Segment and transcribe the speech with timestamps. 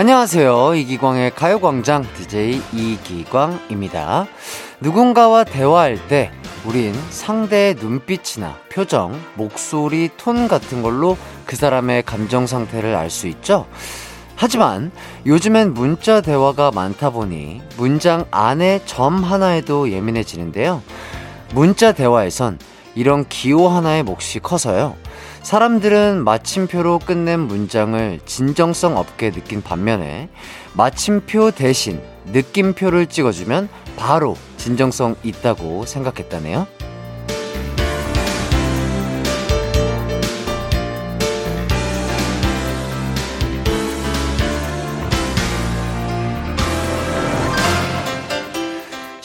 [0.00, 0.76] 안녕하세요.
[0.76, 4.28] 이기광의 가요광장 DJ 이기광입니다.
[4.80, 6.30] 누군가와 대화할 때
[6.64, 13.66] 우린 상대의 눈빛이나 표정, 목소리, 톤 같은 걸로 그 사람의 감정 상태를 알 수 있죠?
[14.36, 14.90] 하지만
[15.26, 20.82] 요즘엔 문자 대화가 많다 보니 문장 안에 점 하나에도 예민해지는데요.
[21.52, 22.58] 문자 대화에선
[22.94, 24.96] 이런 기호 하나의 몫이 커서요.
[25.42, 30.28] 사람들은 마침표로 끝낸 문장을 진정성 없게 느낀 반면에
[30.74, 36.66] 마침표 대신 느낌표를 찍어주면 바로 진정성 있다고 생각했다네요.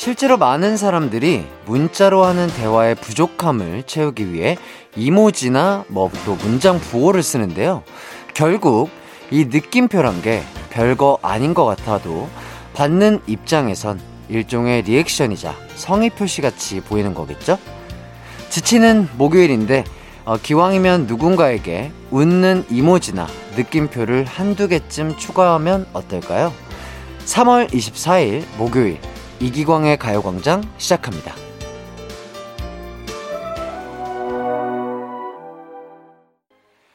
[0.06, 4.56] 실제로 많은 사람들이 문자로 하는 대화의 부족함을 채우기 위해
[4.96, 7.82] 이모지나 뭐 또 문장 부호를 쓰는데요.
[8.36, 8.92] 결국
[9.32, 12.30] 이 느낌표란 게 별거 아닌 것 같아도
[12.76, 17.58] 받는 입장에선 일종의 리액션이자 성의 표시 같이 보이는 거겠죠?
[18.52, 19.86] 지치는 목요일인데
[20.24, 26.54] 어, 기왕이면 누군가에게 웃는 이모지나 느낌표를 한두 개쯤 추가하면 어떨까요?
[27.26, 29.00] 3월 24일 목요일
[29.40, 31.36] 이기광의 가요광장 시작합니다.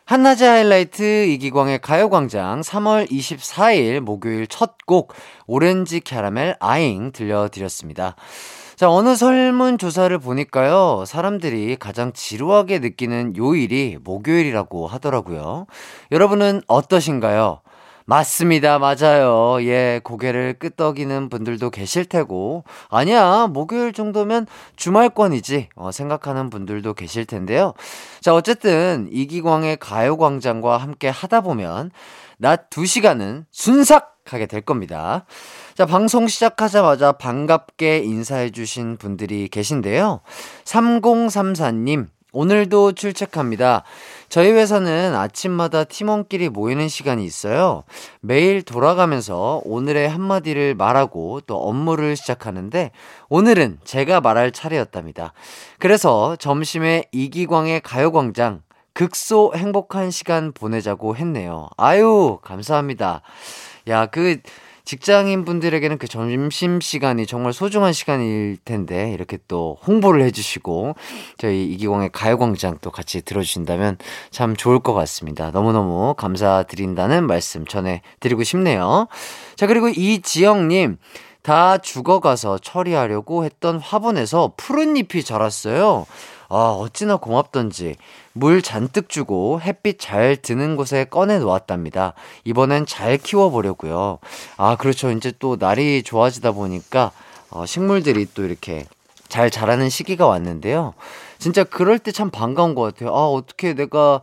[0.06, 5.12] 한낮의 하이라이트 이기광의 가요광장 3월 24일 목요일 첫 곡
[5.46, 8.16] 오렌지 캐러멜 아잉 들려드렸습니다.
[8.74, 15.66] 자, 어느 설문조사를 보니까요, 사람들이 가장 지루하게 느끼는 요일이 목요일이라고 하더라고요.
[16.10, 17.60] 여러분은 어떠신가요?
[18.06, 18.78] 맞습니다.
[18.78, 19.58] 맞아요.
[19.62, 24.46] 예, 고개를 끄덕이는 분들도 계실 테고, 아니야, 목요일 정도면
[24.76, 27.74] 주말권이지, 어, 생각하는 분들도 계실 텐데요.
[28.20, 31.90] 자, 어쨌든, 이기광의 가요광장과 함께 하다 보면,
[32.38, 35.26] 낮 2시간은 순삭하게 될 겁니다.
[35.74, 40.20] 자, 방송 시작하자마자 반갑게 인사해주신 분들이 계신데요.
[40.64, 43.82] 3034님, 오늘도 출첵합니다.
[44.28, 47.82] 저희 회사는 아침마다 팀원끼리 모이는 시간이 있어요.
[48.20, 52.92] 매일 돌아가면서 오늘의 한마디를 말하고 또 업무를 시작하는데
[53.28, 55.32] 오늘은 제가 말할 차례였답니다.
[55.78, 58.62] 그래서 점심에 이기광의 가요광장
[58.92, 61.68] 극소 행복한 시간 보내자고 했네요.
[61.76, 63.22] 아유, 감사합니다.
[63.88, 64.38] 야, 그,
[64.90, 70.96] 직장인 분들에게는 그 점심 시간이 정말 소중한 시간일 텐데 이렇게 또 홍보를 해주시고
[71.38, 73.98] 저희 이기광의 가요광장 또 같이 들어주신다면
[74.32, 75.52] 참 좋을 것 같습니다.
[75.52, 79.06] 너무너무 감사드린다는 말씀 전해드리고 싶네요.
[79.54, 80.96] 자 그리고 이지영님
[81.42, 86.04] 다 죽어가서 처리하려고 했던 화분에서 푸른 잎이 자랐어요.
[86.48, 87.94] 아, 어찌나 고맙던지
[88.32, 92.14] 물 잔뜩 주고 햇빛 잘 드는 곳에 꺼내 놓았답니다.
[92.44, 94.18] 이번엔 잘 키워보려고요.
[94.56, 95.10] 아, 그렇죠.
[95.10, 97.10] 이제 또 날이 좋아지다 보니까
[97.50, 98.86] 어, 식물들이 또 이렇게
[99.28, 100.94] 잘 자라는 시기가 왔는데요.
[101.38, 103.10] 진짜 그럴 때 참 반가운 것 같아요.
[103.14, 104.20] 아, 어떻게 내가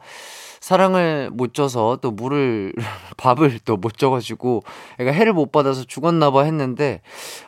[0.60, 2.74] 사랑을 못 줘서 또 물을
[3.18, 4.64] 밥을 또 못 줘가지고
[5.00, 7.02] 애가 해를 못 받아서 죽었나봐 했는데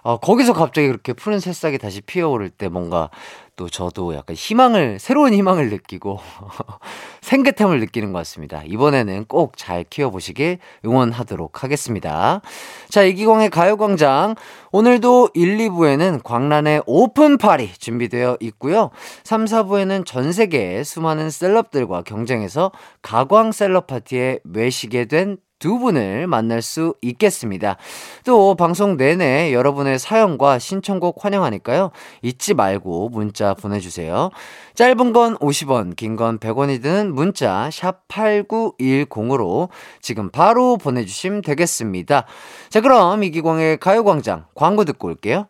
[0.04, 3.10] 어, 거기서 갑자기 그렇게 푸른 새싹이 다시 피어오를 때 뭔가
[3.60, 6.18] 또 저도 약간 희망을, 새로운 희망을 느끼고
[7.20, 8.64] 생긋함을 느끼는 것 같습니다.
[8.66, 12.40] 이번에는 꼭 잘 키워보시길 응원하도록 하겠습니다.
[12.88, 14.36] 자, 이기광의 가요광장.
[14.72, 18.92] 오늘도 1, 2부에는 광란의 오픈 파리 준비되어 있고요.
[19.26, 22.72] 3, 4부에는 전 세계의 수많은 셀럽들과 경쟁해서
[23.02, 27.78] 가광 셀럽 파티에 외시게 된 두 분을 만날 수 있겠습니다.
[28.26, 31.92] 또 방송 내내 여러분의 사연과 신청곡 환영하니까요.
[32.22, 34.32] 잊지 말고 문자 보내주세요.
[34.76, 39.70] 짧은 건 50원, 긴 건 100원이 드는 문자 샵 8910으로
[40.02, 42.26] 지금 바로 보내주시면 되겠습니다.
[42.70, 45.48] 자 그럼 이기광의 가요광장 광고 듣고 올게요.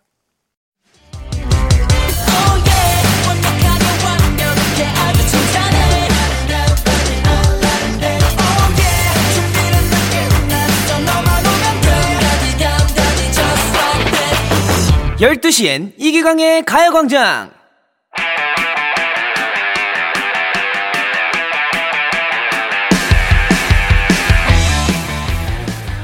[15.19, 17.51] 12시엔 이기광의 가요광장!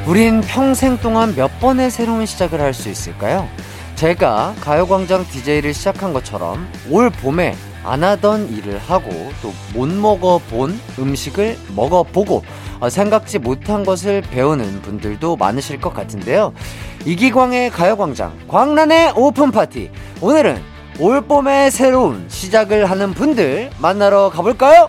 [0.07, 3.47] 우린 평생 동안 몇 번의 새로운 시작을 할 수 있을까요?
[3.95, 9.09] 제가 가요광장 DJ를 시작한 것처럼 올 봄에 안 하던 일을 하고
[9.41, 12.43] 또 못 먹어본 음식을 먹어보고
[12.79, 16.53] 어, 생각지 못한 것을 배우는 분들도 많으실 것 같은데요.
[17.05, 19.91] 이기광의 가요광장 광란의 오픈파티
[20.21, 20.59] 오늘은
[20.99, 24.87] 올봄의 새로운 시작을 하는 분들 만나러 가볼까요?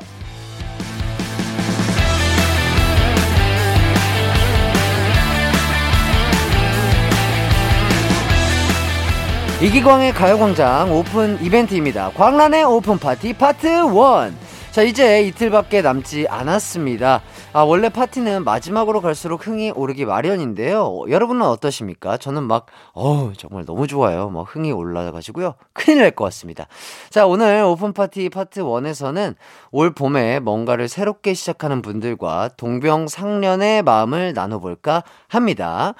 [9.60, 12.12] 이기광의 가요광장 오픈 이벤트입니다.
[12.14, 14.32] 광란의 오픈파티 파트 1.
[14.70, 17.22] 자, 이제 이틀밖에 남지 않았습니다.
[17.58, 21.04] 아, 원래 파티는 마지막으로 갈수록 흥이 오르기 마련인데요.
[21.08, 22.18] 여러분은 어떠십니까?
[22.18, 24.28] 저는 막, 어우, 정말 너무 좋아요.
[24.28, 25.54] 막 흥이 올라가지고요.
[25.72, 26.66] 큰일 날 것 같습니다.
[27.08, 29.36] 자, 오늘 오픈 파티 파트 1에서는
[29.72, 35.02] 올 봄에 뭔가를 새롭게 시작하는 분들과 동병상련의 마음을 나눠볼까
[35.36, 35.94] 합니다.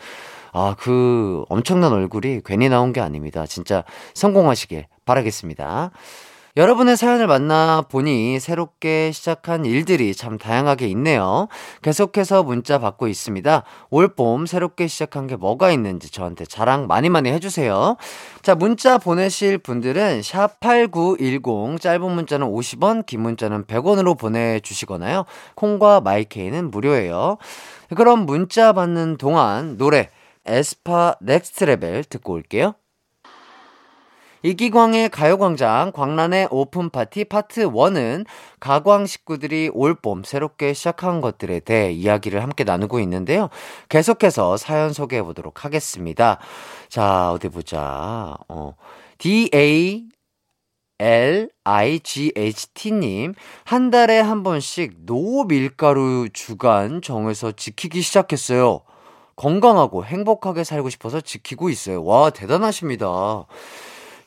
[0.54, 3.46] 아, 그 엄청난 얼굴이 괜히 나온 게 아닙니다.
[3.46, 3.84] 진짜
[4.16, 5.92] 성공하시길 바라겠습니다.
[6.58, 11.48] 여러분의 사연을 만나보니 새롭게 시작한 일들이 참 다양하게 있네요.
[11.81, 13.63] 계속해서 문자 받고 있습니다.
[13.89, 17.96] 올봄 새롭게 시작한 게 뭐가 있는지 저한테 자랑 많이 많이 해주세요.
[18.41, 25.25] 자, 문자 보내실 분들은 샵8910 짧은 문자는 50원, 긴 문자는 100원으로 보내주시거나요.
[25.55, 27.38] 콩과 마이케이는 무료예요.
[27.96, 30.10] 그럼 문자 받는 동안 노래
[30.46, 32.74] 에스파 Next Level 듣고 올게요.
[34.44, 38.26] 이기광의 가요광장 광란의 오픈파티 파트 1은
[38.60, 43.50] 가광 식구들이 올봄 새롭게 시작한 것들에 대해 이야기를 함께 나누고 있는데요.
[43.90, 46.40] 계속해서 사연 소개해 보도록 하겠습니다.
[46.90, 48.38] 자, 어디 보자.
[48.48, 48.76] 어,
[49.18, 50.08] DA
[51.66, 53.34] LIGHT님,
[53.64, 58.82] 한 달에 한 번씩 노 밀가루 주간 정해서 지키기 시작했어요.
[59.36, 62.04] 건강하고 행복하게 살고 싶어서 지키고 있어요.
[62.04, 63.46] 와, 대단하십니다.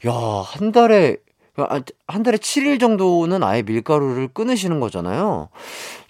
[0.06, 1.16] 야, 한 달에
[1.56, 5.50] 아, 한 달에 7일 정도는 아예 밀가루를 끊으시는 거잖아요.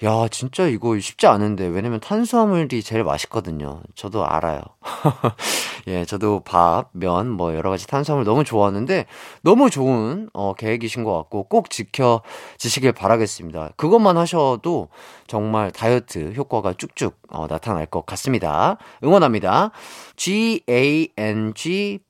[0.02, 1.66] 야, 진짜 이거 쉽지 않은데.
[1.66, 3.82] 왜냐면 탄수화물이 제일 맛있거든요.
[3.94, 4.62] 저도 알아요.
[5.86, 9.04] 예, 저도 밥, 면, 뭐 여러 가지 탄수화물 너무 좋아하는데
[9.42, 13.72] 너무 좋은 어, 계획이신 것 같고 꼭 지켜지시길 바라겠습니다.
[13.76, 14.88] 그것만 하셔도
[15.26, 18.78] 정말 다이어트 효과가 쭉쭉 어, 나타날 것 같습니다.
[19.02, 19.72] 응원합니다.
[20.16, 22.00] G-A-N-G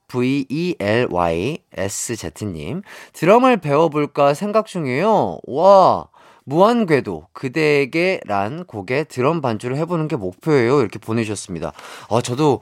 [1.74, 2.82] V-E-L-Y-S-Z님.
[3.12, 5.38] 드럼을 배워볼까 생각 중이에요.
[5.46, 6.06] 와,
[6.44, 10.80] 무한궤도, 그대에게 란 곡에 드럼 반주를 해보는 게 목표예요.
[10.80, 11.72] 이렇게 보내주셨습니다.
[12.10, 12.60] 아, 저도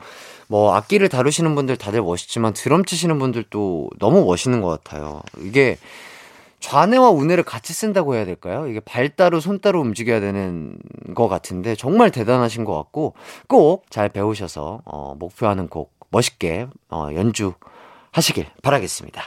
[0.48, 5.22] 뭐 악기를 다루시는 분들 다들 멋있지만 드럼 치시는 분들도 너무 멋있는 것 같아요.
[5.40, 5.78] 이게
[6.60, 8.68] 좌뇌와 우뇌를 같이 쓴다고 해야 될까요?
[8.68, 10.78] 이게 발 따로 손 따로 움직여야 되는
[11.14, 13.14] 것 같은데 정말 대단하신 것 같고
[13.48, 19.22] 꼭 잘 배우셔서 어, 목표하는 곡 멋있게 어, 연주하시길 바라겠습니다.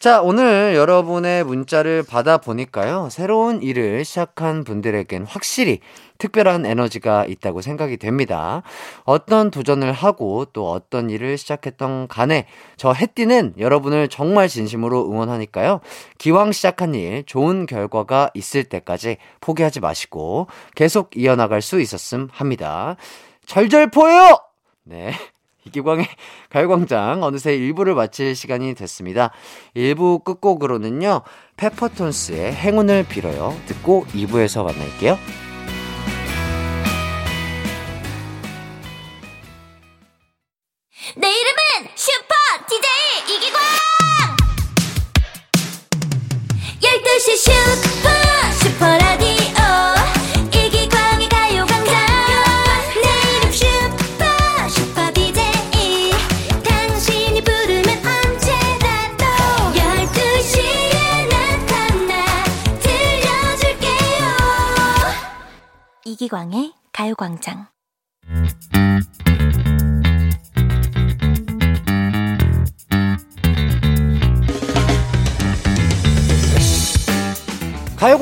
[0.00, 3.10] 자, 오늘 여러분의 문자를 받아보니까요.
[3.10, 5.80] 새로운 일을 시작한 분들에겐 확실히
[6.16, 8.62] 특별한 에너지가 있다고 생각이 됩니다.
[9.04, 12.46] 어떤 도전을 하고 또 어떤 일을 시작했던 간에
[12.78, 15.80] 저 해띠는 여러분을 정말 진심으로 응원하니까요.
[16.16, 22.96] 기왕 시작한 일 좋은 결과가 있을 때까지 포기하지 마시고 계속 이어나갈 수 있었음 합니다.
[23.44, 24.38] 절절포예요!
[24.84, 25.12] 네.
[25.66, 26.06] 이기광의
[26.50, 29.30] 가요광장 어느새 1부를 마칠 시간이 됐습니다.
[29.76, 31.22] 1부 끝곡으로는요.
[31.56, 33.56] 페퍼톤스의 행운을 빌어요.
[33.66, 35.49] 듣고 2부에서 만날게요.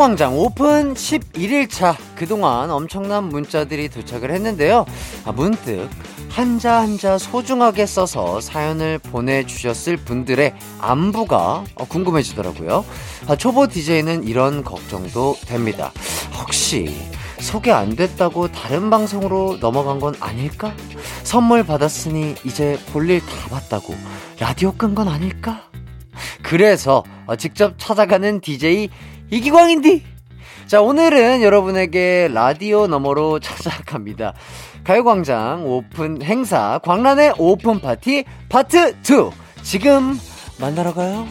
[0.08, 1.94] 가요광장 오픈 11일차.
[2.14, 4.86] 그동안 엄청난 문자들이 도착을 했는데요.
[5.26, 5.88] 아, 문득
[6.30, 12.84] 한자 한자 소중하게 써서 사연을 보내주셨을 분들의 안부가 어, 궁금해지더라고요.
[13.26, 15.92] 아, 초보 DJ는 이런 걱정도 됩니다.
[16.40, 16.90] 혹시
[17.40, 20.72] 소개 안 됐다고 다른 방송으로 넘어간 건 아닐까?
[21.22, 23.94] 선물 받았으니 이제 볼일 다 봤다고
[24.40, 25.64] 라디오 끈 건 아닐까?
[26.42, 28.88] 그래서 어, 직접 찾아가는 DJ
[29.30, 30.02] 이기광인디.
[30.66, 34.34] 자, 오늘은 여러분에게 라디오 너머로 찾아갑니다.
[34.84, 39.30] 가요광장 오픈 행사 광란의 오픈 파티 파트 2.
[39.62, 40.18] 지금
[40.60, 41.26] 만나러 가요.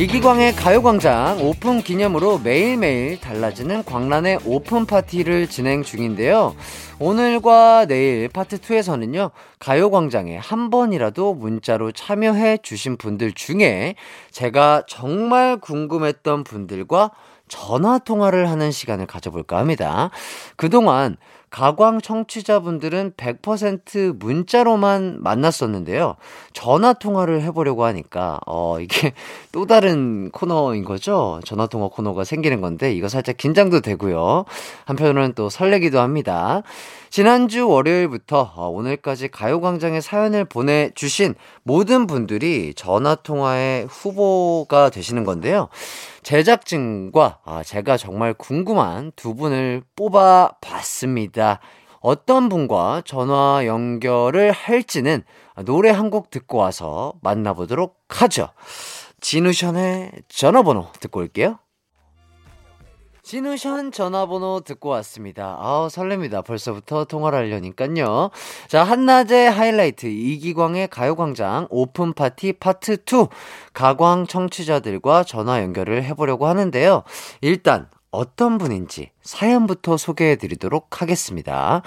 [0.00, 6.56] 이기광의 가요광장 오픈 기념으로 매일매일 달라지는 광란의 오픈 파티를 진행 중인데요.
[6.98, 13.94] 오늘과 내일 파트 2에서는요, 가요광장에 한 번이라도 문자로 참여해 주신 분들 중에
[14.30, 17.10] 제가 정말 궁금했던 분들과
[17.48, 20.08] 전화 통화를 하는 시간을 가져볼까 합니다.
[20.56, 21.18] 그동안
[21.50, 26.14] 가광 청취자분들은 100% 문자로만 만났었는데요.
[26.52, 29.12] 전화 통화를 해보려고 하니까, 어, 이게
[29.52, 31.40] 또 다른 코너인 거죠?
[31.44, 34.44] 전화 통화 코너가 생기는 건데, 이거 살짝 긴장도 되고요.
[34.84, 36.62] 한편으로는 또 설레기도 합니다.
[37.10, 45.68] 지난주 월요일부터 어, 오늘까지 가요광장에 사연을 보내주신 모든 분들이 전화통화의 후보가 되시는 건데요.
[46.22, 51.39] 제작진과 아, 제가 정말 궁금한 두 분을 뽑아봤습니다.
[52.00, 55.22] 어떤 분과 전화 연결을 할지는
[55.64, 58.48] 노래 한 곡 듣고 와서 만나보도록 하죠.
[59.20, 61.58] 진우션의 전화번호 듣고 올게요.
[63.22, 65.56] 지누션 전화번호 듣고 왔습니다.
[65.60, 66.44] 아우, 설렙니다.
[66.44, 68.30] 벌써부터 통화를 하려니까요.
[68.66, 73.28] 자, 한낮의 하이라이트 이기광의 가요광장 오픈 파티 파트 2.
[73.74, 77.04] 가광 청취자들과 전화 연결을 해보려고 하는데요.
[77.42, 81.82] 일단, 어떤 분인지 사연부터 소개해 드리도록 하겠습니다.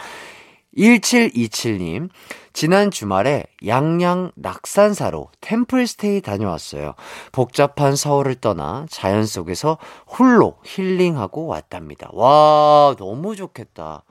[0.77, 2.09] 1727님,
[2.51, 6.95] 지난 주말에 양양 낙산사로 템플스테이 다녀왔어요.
[7.31, 9.77] 복잡한 서울을 떠나 자연 속에서
[10.07, 12.09] 홀로 힐링하고 왔답니다.
[12.13, 14.03] 와, 너무 좋겠다.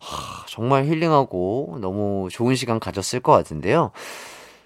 [0.00, 3.92] 하, 정말 힐링하고 너무 좋은 시간 가졌을 것 같은데요.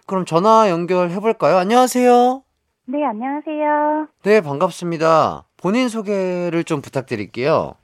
[0.07, 1.57] 그럼 전화 연결해볼까요?
[1.57, 2.43] 안녕하세요.
[2.87, 4.09] 네, 안녕하세요.
[4.25, 5.45] 네, 반갑습니다.
[5.62, 7.75] 본인 소개를 좀 부탁드릴게요.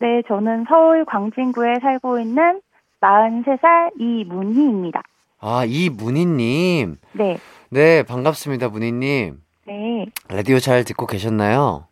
[0.00, 2.60] 네, 저는 서울 광진구에 살고 있는
[3.00, 5.02] 43살 이문희입니다.
[5.40, 6.96] 아, 이문희님.
[7.12, 7.38] 네,
[7.70, 9.40] 네, 반갑습니다, 문희님.
[9.66, 10.06] 네.
[10.28, 11.86] 라디오 잘 듣고 계셨나요?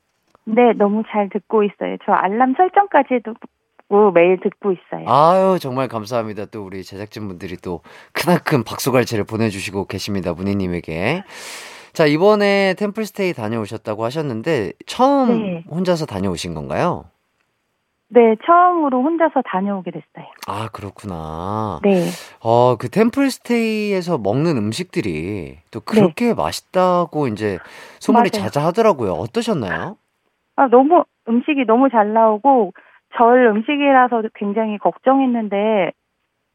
[0.45, 1.97] 네, 너무 잘 듣고 있어요.
[2.05, 5.09] 저 알람 설정까지 듣고 매일 듣고 있어요.
[5.09, 6.47] 아유, 정말 감사합니다.
[6.47, 7.81] 또 우리 제작진분들이 또
[8.13, 11.23] 크나큰 박수갈채를 보내주시고 계십니다, 문희님에게.
[11.97, 15.65] 자, 이번에 템플스테이 다녀오셨다고 하셨는데, 처음 네.
[15.71, 17.07] 혼자서 다녀오신 건가요?
[18.09, 20.31] 네, 처음으로 혼자서 다녀오게 됐어요.
[20.47, 21.81] 아, 그렇구나.
[21.83, 22.05] 네.
[22.45, 27.57] 어, 그 템플스테이에서 먹는 음식들이 또 그렇게 맛있다고 이제
[28.01, 28.39] 소문이 네.
[28.41, 28.51] 맞아요.
[28.51, 29.13] 자자하더라고요.
[29.13, 29.97] 어떠셨나요?
[30.57, 32.75] 아, 너무 음식이 너무 잘 나오고
[33.17, 35.93] 절 음식이라서 굉장히 걱정했는데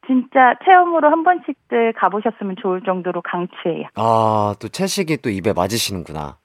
[0.08, 3.88] 진짜 체험으로 한 번씩들 가보셨으면 좋을 정도로 강추해요.
[3.96, 6.38] 아, 또 채식이 또 입에 맞으시는구나.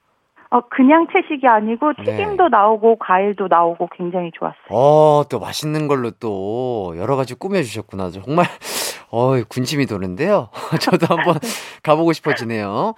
[0.50, 2.16] 어, 그냥 채식이 아니고 네.
[2.16, 4.56] 튀김도 나오고 과일도 나오고 굉장히 좋았어요.
[4.70, 8.10] 어, 또 맛있는 걸로 또 여러 가지 꾸며주셨구나.
[8.10, 8.46] 정말,
[9.10, 10.50] 어 군침이 도는데요.
[10.80, 11.34] 저도 한번
[11.82, 12.94] 가보고 싶어지네요.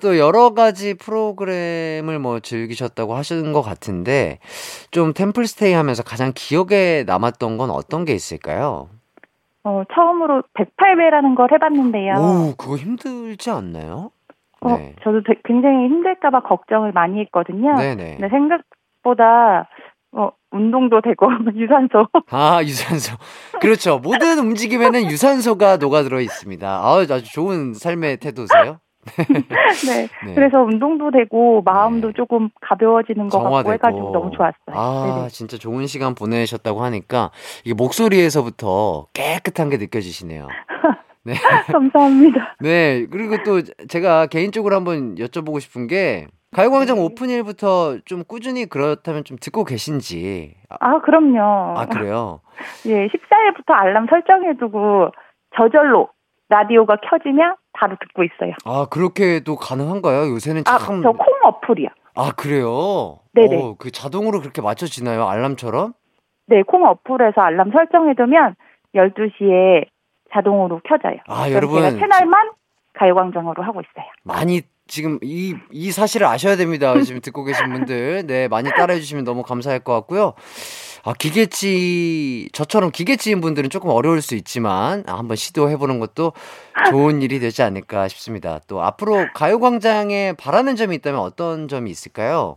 [0.00, 4.38] 또 여러 가지 프로그램을 뭐 즐기셨다고 하시는 것 같은데,
[4.90, 8.88] 좀 템플스테이 하면서 가장 기억에 남았던 건 어떤 게 있을까요?
[9.66, 12.14] 어, 처음으로 108배라는 걸 해봤는데요.
[12.14, 14.12] 오, 그거 힘들지 않나요?
[14.60, 14.94] 어, 네.
[15.02, 17.74] 저도 되- 굉장히 힘들까봐 걱정을 많이 했거든요.
[17.74, 18.18] 네네.
[18.18, 19.68] 근데 생각보다
[20.12, 22.06] 어, 운동도 되고 유산소.
[22.30, 23.16] 아, 유산소.
[23.60, 23.98] 그렇죠.
[23.98, 26.66] 모든 움직임에는 유산소가 녹아들어 있습니다.
[26.68, 28.78] 아, 아주 좋은 삶의 태도세요.
[29.86, 30.08] 네.
[30.26, 30.34] 네.
[30.34, 32.12] 그래서 운동도 되고 마음도 네.
[32.16, 33.72] 조금 가벼워지는 것 같고.
[33.72, 34.54] 해가지고 너무 좋았어요.
[34.72, 35.28] 아, 네네.
[35.28, 37.30] 진짜 좋은 시간 보내셨다고 하니까
[37.64, 40.48] 이게 목소리에서부터 깨끗한 게 느껴지시네요.
[41.24, 41.34] 네.
[41.72, 42.56] 감사합니다.
[42.60, 43.06] 네.
[43.10, 47.02] 그리고 또 제가 개인적으로 한번 여쭤보고 싶은 게 가요광장 네.
[47.02, 50.54] 오픈일부터 좀 꾸준히 그렇다면 좀 듣고 계신지.
[50.68, 51.78] 아, 아, 그럼요.
[51.78, 52.40] 아, 그래요?
[52.86, 55.10] 예, 14일부터 알람 설정해두고
[55.56, 56.08] 저절로
[56.48, 58.52] 라디오가 켜지면 바로 듣고 있어요.
[58.64, 60.30] 아, 그렇게도 가능한가요?
[60.32, 61.02] 요새는 아, 참.
[61.02, 61.88] 저콩 어플이요.
[62.14, 63.18] 아, 그래요?
[63.34, 63.62] 네네.
[63.62, 65.26] 어, 그 자동으로 그렇게 맞춰지나요?
[65.28, 65.92] 알람처럼?
[66.46, 68.54] 네, 콩 어플에서 알람 설정해두면
[68.94, 69.86] 12시에
[70.32, 71.18] 자동으로 켜져요.
[71.26, 71.82] 아, 여러분.
[71.82, 72.50] 제가 채널만
[72.94, 74.06] 가요광장으로 하고 있어요.
[74.22, 76.98] 많이 지금 이, 이 사실을 아셔야 됩니다.
[77.02, 78.26] 지금 듣고 계신 분들.
[78.26, 80.34] 네, 많이 따라해 주시면 너무 감사할 것 같고요.
[81.06, 86.32] 아, 기계치, 저처럼 기계치인 분들은 조금 어려울 수 있지만, 아, 한번 시도해보는 것도
[86.90, 88.58] 좋은 일이 되지 않을까 싶습니다.
[88.66, 92.56] 또 앞으로 가요광장에 바라는 점이 있다면 어떤 점이 있을까요?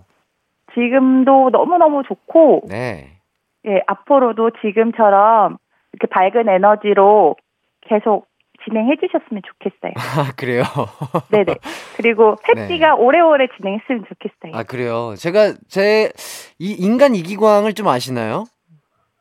[0.74, 3.20] 지금도 너무너무 좋고, 네.
[3.68, 5.58] 예, 앞으로도 지금처럼
[5.94, 7.36] 이렇게 밝은 에너지로
[7.82, 8.29] 계속
[8.70, 9.94] 진행해 주셨으면 좋겠어요.
[9.98, 10.64] 아, 그래요?
[11.30, 11.56] 네네.
[11.98, 12.64] 그리고 네.
[12.64, 14.58] 햇띠가 오래오래 진행했으면 좋겠어요.
[14.58, 15.16] 아, 그래요?
[15.18, 16.12] 제가, 제,
[16.60, 18.46] 이 인간 이기광을 좀 아시나요?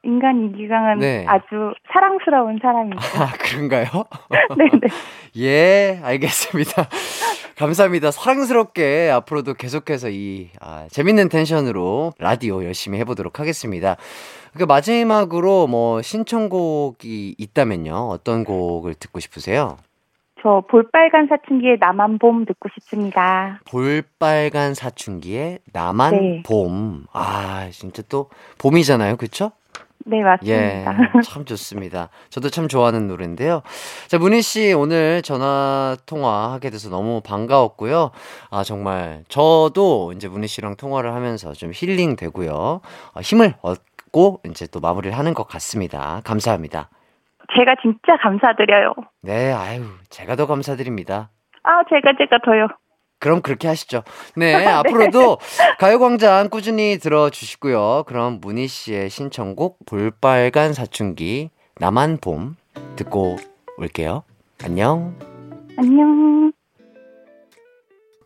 [0.02, 1.24] 인간 이기강은 네.
[1.26, 2.98] 아주 사랑스러운 사람이죠.
[3.20, 4.04] 아, 그런가요?
[4.56, 4.80] 네네.
[5.38, 6.88] 예, 알겠습니다.
[7.56, 8.12] 감사합니다.
[8.12, 13.96] 사랑스럽게 앞으로도 계속해서 이 아, 재밌는 텐션으로 라디오 열심히 해보도록 하겠습니다.
[14.56, 17.94] 그 마지막으로 뭐 신청곡이 있다면요.
[17.94, 19.76] 어떤 곡을 듣고 싶으세요?
[20.40, 23.60] 저 볼빨간 사춘기의 나만 봄 듣고 싶습니다.
[23.68, 26.42] 볼빨간 사춘기의 나만 네.
[26.46, 27.06] 봄.
[27.12, 29.16] 아, 진짜 또 봄이잖아요.
[29.16, 29.50] 그쵸?
[30.08, 30.22] 네, 예,
[30.84, 31.20] 맞습니다.
[31.22, 32.08] 참 좋습니다.
[32.30, 33.62] 저도 참 좋아하는 노래인데요.
[34.08, 38.10] 자, 문희 씨 오늘 전화 통화하게 돼서 너무 반가웠고요.
[38.50, 42.54] 아, 정말 저도 이제 문희 씨랑 통화를 하면서 좀 힐링 되고요.
[43.14, 46.22] 어, 힘을 얻고 이제 또 마무리를 하는 것 같습니다.
[46.24, 46.88] 감사합니다.
[47.56, 48.94] 제가 진짜 감사드려요.
[49.22, 51.30] 네, 아유, 제가 더 감사드립니다.
[51.62, 52.68] 아, 제가 제가 더요.
[53.18, 54.02] 그럼 그렇게 하시죠.
[54.36, 55.38] 네, 앞으로도
[55.78, 58.04] 가요광장 꾸준히 들어주시고요.
[58.06, 62.56] 그럼 문희 씨의 신청곡 볼빨간 사춘기 나만 봄
[62.96, 63.36] 듣고
[63.76, 64.24] 올게요.
[64.62, 65.16] 안녕.
[65.76, 66.52] 안녕.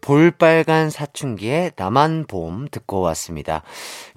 [0.03, 3.63] 볼빨간 사춘기의 나만 봄 듣고 왔습니다.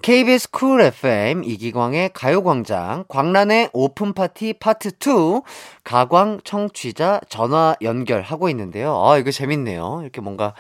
[0.02, 5.42] KBS 쿨 FM 이기광의 가요광장 광란의 오픈파티 파트 2
[5.84, 9.00] 가광 청취자 전화 연결하고 있는데요.
[9.06, 10.00] 아, 이거 재밌네요.
[10.02, 10.56] 이렇게 뭔가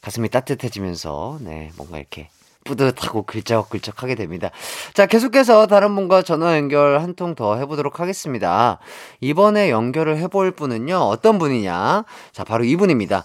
[0.00, 2.28] 가슴이 따뜻해지면서 네, 뭔가 이렇게
[2.64, 4.50] 뿌듯하고 긁적긁적 하게 됩니다.
[4.94, 8.78] 자, 계속해서 다른 분과 전화 연결 한 통 더 해보도록 하겠습니다.
[9.20, 12.04] 이번에 연결을 해볼 분은요, 어떤 분이냐?
[12.32, 13.24] 자, 바로 이분입니다.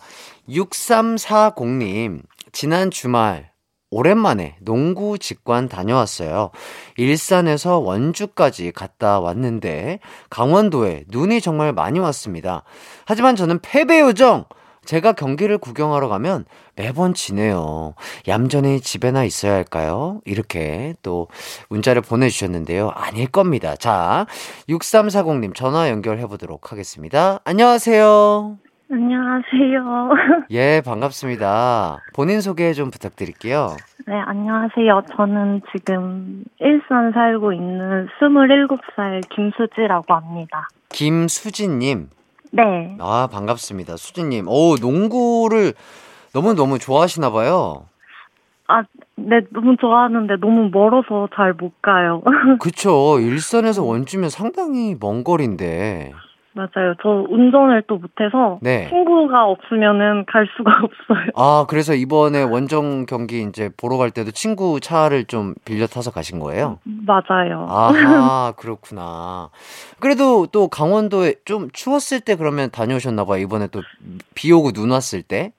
[0.49, 3.51] 6340님, 지난 주말,
[3.91, 6.51] 오랜만에 농구 직관 다녀왔어요.
[6.97, 12.63] 일산에서 원주까지 갔다 왔는데, 강원도에 눈이 정말 많이 왔습니다.
[13.05, 14.45] 하지만 저는 패배 요정!
[14.85, 17.93] 제가 경기를 구경하러 가면 매번 지네요.
[18.27, 20.19] 얌전히 집에나 있어야 할까요?
[20.25, 21.27] 이렇게 또
[21.69, 22.89] 문자를 보내주셨는데요.
[22.95, 23.75] 아닐 겁니다.
[23.75, 24.25] 자,
[24.67, 27.39] 6340님 전화 연결해 보도록 하겠습니다.
[27.43, 28.68] 안녕하세요.
[28.91, 30.09] 안녕하세요.
[30.51, 31.99] 예, 반갑습니다.
[32.13, 33.75] 본인 소개 좀 부탁드릴게요.
[34.07, 35.03] 네, 안녕하세요.
[35.15, 40.67] 저는 지금 일산 살고 있는 27살 김수지라고 합니다.
[40.89, 42.09] 김수진님.
[42.51, 42.97] 네.
[42.99, 43.95] 아, 반갑습니다.
[43.95, 44.47] 수진님.
[44.47, 45.73] 오, 농구를
[46.33, 47.85] 너무너무 좋아하시나 봐요.
[48.67, 48.81] 아,
[49.15, 52.23] 네, 너무 좋아하는데 너무 멀어서 잘 못 가요.
[52.59, 53.19] 그쵸.
[53.19, 56.11] 일산에서 원주면 상당히 먼 거리인데.
[56.59, 56.93] 맞아요.
[57.01, 58.87] 저 운전을 또 못해서 네.
[58.89, 61.27] 친구가 없으면은 갈 수가 없어요.
[61.35, 66.39] 아, 그래서 이번에 원정 경기 이제 보러 갈 때도 친구 차를 좀 빌려 타서 가신
[66.39, 66.79] 거예요?
[66.83, 67.65] 맞아요.
[67.69, 69.49] 아하, 그렇구나.
[69.99, 73.39] 그래도 또 강원도에 좀 추웠을 때 그러면 다녀오셨나 봐요.
[73.41, 73.81] 이번에 또
[74.35, 75.51] 비 오고 눈 왔을 때.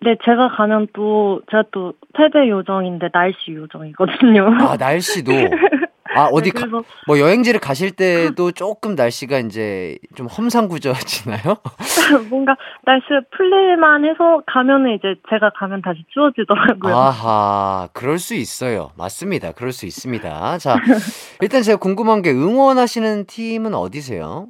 [0.00, 4.56] 네, 제가 가면 또 제가 또 패배 요정인데 날씨 요정이거든요.
[4.60, 5.30] 아, 날씨도.
[6.14, 11.56] 아, 어디 가, 그래서 뭐 여행지를 가실 때도 조금 날씨가 이제 좀 험상궂어지나요?
[12.30, 16.94] 뭔가 날씨 풀릴만 해서 가면은 이제 제가 가면 다시 추워지더라고요.
[16.94, 18.90] 아하, 그럴 수 있어요.
[18.96, 19.52] 맞습니다.
[19.52, 20.58] 그럴 수 있습니다.
[20.58, 20.76] 자,
[21.40, 24.48] 일단 제가 궁금한 게 응원하시는 팀은 어디세요?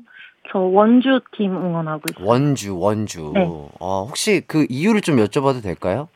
[0.51, 2.27] 저 원주 팀 응원하고 있어요.
[2.27, 3.33] 원주, 원주.
[3.35, 3.49] 네.
[3.81, 6.09] 어, 혹시 그 이유를 좀 여쭤봐도 될까요?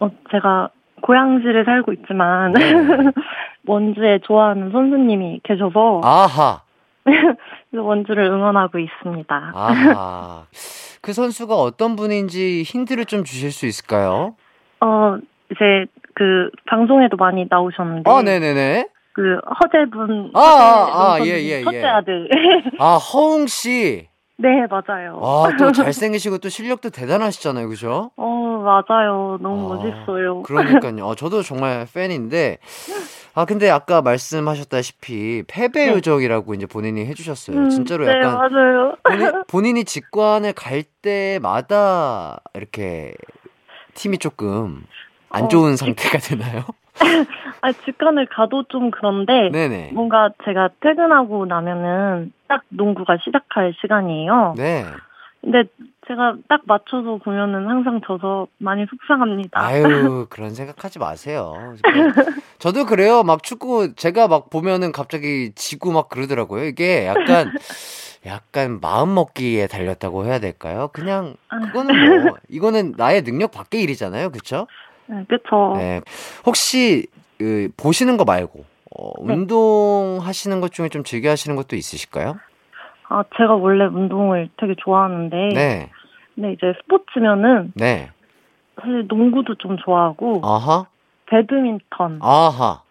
[0.00, 0.70] 어, 제가
[1.02, 2.72] 고양시를 살고 있지만 네.
[3.66, 6.62] 원주에 좋아하는 선수님이 계셔서 아하,
[7.74, 9.52] 원주를 응원하고 있습니다.
[9.54, 10.46] 아하.
[11.02, 14.34] 그 선수가 어떤 분인지 힌트를 좀 주실 수 있을까요?
[14.80, 15.16] 어,
[15.50, 18.88] 이제 그 방송에도 많이 나오셨는데 아, 네네네.
[19.12, 21.84] 그 허재분 아, 아, 아, 허재 예, 예, 첫째 예.
[21.84, 22.28] 아들.
[22.78, 24.08] 아, 허웅 씨.
[24.40, 25.20] 네, 맞아요.
[25.22, 27.68] 아, 또 잘생기시고 또 실력도 대단하시잖아요.
[27.68, 28.12] 그죠?
[28.16, 28.26] 어,
[28.64, 29.36] 맞아요.
[29.40, 30.42] 너무 아, 멋있어요.
[30.44, 31.04] 그러니까요.
[31.06, 32.58] 어, 저도 정말 팬인데.
[33.34, 35.92] 아, 근데 아까 말씀하셨다시피 패배 네.
[35.92, 37.56] 요정이라고 이제 본인이 해주셨어요.
[37.56, 38.96] 음, 진짜로 네, 약간 맞아요.
[39.02, 43.14] 본인, 본인이 직관을 갈 때마다 이렇게
[43.94, 44.84] 팀이 조금
[45.30, 46.64] 안 어, 좋은 상태가 되나요?
[47.62, 49.90] 아, 직관을 가도 좀 그런데 네네.
[49.92, 54.54] 뭔가 제가 퇴근하고 나면은 딱 농구가 시작할 시간이에요.
[54.56, 54.84] 네.
[55.40, 55.64] 근데
[56.08, 59.60] 제가 딱 맞춰서 보면은 항상 져서 많이 속상합니다.
[59.60, 61.74] 아유, 그런 생각하지 마세요.
[62.58, 63.22] 저도 그래요.
[63.22, 66.64] 막 축구 제가 막 보면은 갑자기 지고 막 그러더라고요.
[66.64, 67.52] 이게 약간
[68.26, 70.90] 약간 마음 먹기에 달렸다고 해야 될까요?
[70.92, 74.30] 그냥 그거는 뭐 이거는 나의 능력 밖의 일이잖아요.
[74.30, 74.66] 그렇죠?
[75.08, 75.74] 네, 그쵸.
[75.76, 76.00] 네.
[76.46, 77.06] 혹시
[77.38, 78.64] 그, 보시는 거 말고
[78.96, 79.34] 어, 네.
[79.34, 82.38] 운동하시는 것 중에 좀 즐겨 하시는 것도 있으실까요?
[83.08, 85.90] 아, 제가 원래 운동을 되게 좋아하는데, 네.
[86.34, 88.10] 근데 이제 스포츠면은 네.
[88.76, 90.86] 사실 농구도 좀 좋아하고, 아하.
[91.26, 92.82] 배드민턴, 아하.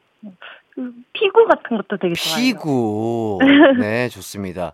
[0.72, 2.54] 그 피구 같은 것도 되게 좋아해요.
[2.54, 3.40] 피구.
[3.80, 4.74] 네, 좋습니다.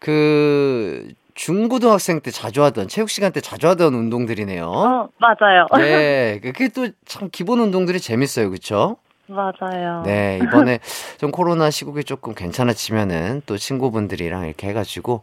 [0.00, 4.64] 그 중고등학생 때 자주 하던 체육 시간 때 자주 하던 운동들이네요.
[4.66, 5.66] 어, 맞아요.
[5.76, 8.96] 네, 그게 또 참 기본 운동들이 재밌어요, 그렇죠?
[9.28, 10.02] 맞아요.
[10.04, 10.78] 네, 이번에
[11.18, 15.22] 좀 코로나 시국이 조금 괜찮아지면은 또 친구분들이랑 이렇게 해가지고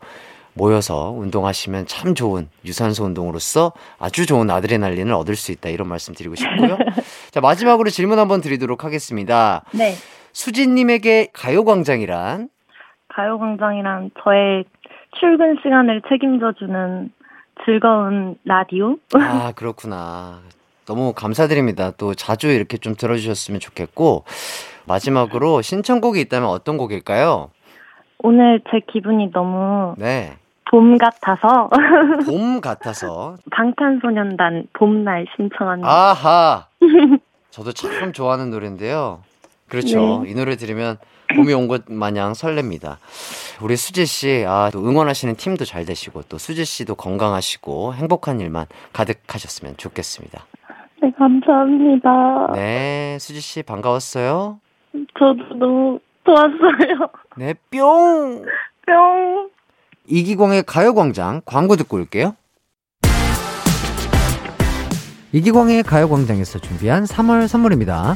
[0.53, 6.35] 모여서 운동하시면 참 좋은 유산소 운동으로서 아주 좋은 아드레날린을 얻을 수 있다 이런 말씀 드리고
[6.35, 6.77] 싶고요.
[7.31, 9.63] 자 마지막으로 질문 한번 드리도록 하겠습니다.
[9.71, 9.95] 네.
[10.33, 12.49] 수진님에게 가요광장이란
[13.15, 14.65] 가요광장이란 저의
[15.19, 17.11] 출근 시간을 책임져주는
[17.65, 18.97] 즐거운 라디오?
[19.13, 20.39] 아 그렇구나.
[20.85, 21.91] 너무 감사드립니다.
[21.91, 24.25] 또 자주 이렇게 좀 들어주셨으면 좋겠고
[24.85, 27.51] 마지막으로 신청곡이 있다면 어떤 곡일까요?
[28.19, 30.37] 오늘 제 기분이 너무 네,
[30.69, 31.69] 봄 같아서
[32.25, 35.89] 봄 같아서 방탄소년단 봄날 신청합니다.
[35.89, 36.67] 아하.
[37.49, 39.21] 저도 참 좋아하는 노래인데요.
[39.69, 40.23] 그렇죠.
[40.23, 40.31] 네.
[40.31, 40.97] 이 노래 들으면
[41.35, 42.97] 봄이 온 것 마냥 설렙니다.
[43.61, 48.65] 우리 수지 씨, 아, 또 응원하시는 팀도 잘 되시고 또 수지 씨도 건강하시고 행복한 일만
[48.93, 50.45] 가득하셨으면 좋겠습니다.
[51.01, 52.53] 네, 감사합니다.
[52.53, 54.59] 네, 수지 씨 반가웠어요.
[55.19, 57.09] 저도 너무 좋았어요.
[57.37, 58.45] 네, 뿅.
[58.85, 59.49] 뿅.
[60.07, 62.35] 이기광의 가요광장 광고 듣고 올게요.
[65.31, 68.15] 이기광의 가요광장에서 준비한 3월 선물입니다.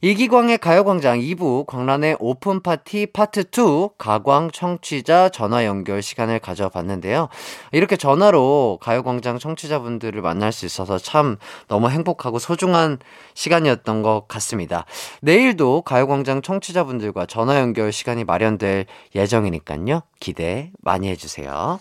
[0.00, 7.28] 이기광의 가요광장 2부 광란의 오픈파티 파트 2 가광 청취자 전화 연결 시간을 가져봤는데요.
[7.72, 12.98] 이렇게 전화로 가요광장 청취자분들을 만날 수 있어서 참 너무 행복하고 소중한
[13.34, 14.84] 시간이었던 것 같습니다.
[15.20, 20.02] 내일도 가요광장 청취자분들과 전화 연결 시간이 마련될 예정이니까요.
[20.20, 21.80] 기대 많이 해주세요.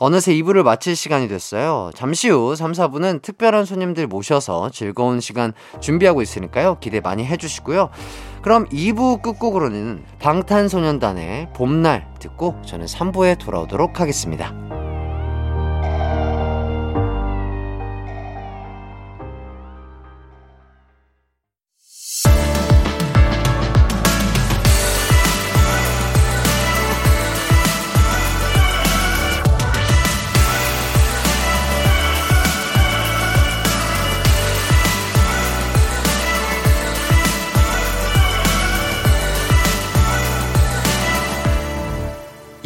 [0.00, 1.90] 어느새 2부를 마칠 시간이 됐어요.
[1.94, 6.78] 잠시 후 3, 4부는 특별한 손님들 모셔서 즐거운 시간 준비하고 있으니까요.
[6.78, 7.90] 기대 많이 해주시고요.
[8.42, 14.54] 그럼 2부 끝곡으로는 방탄소년단의 봄날 듣고 저는 3부에 돌아오도록 하겠습니다.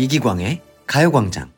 [0.03, 1.53] 이기광의 가요광장.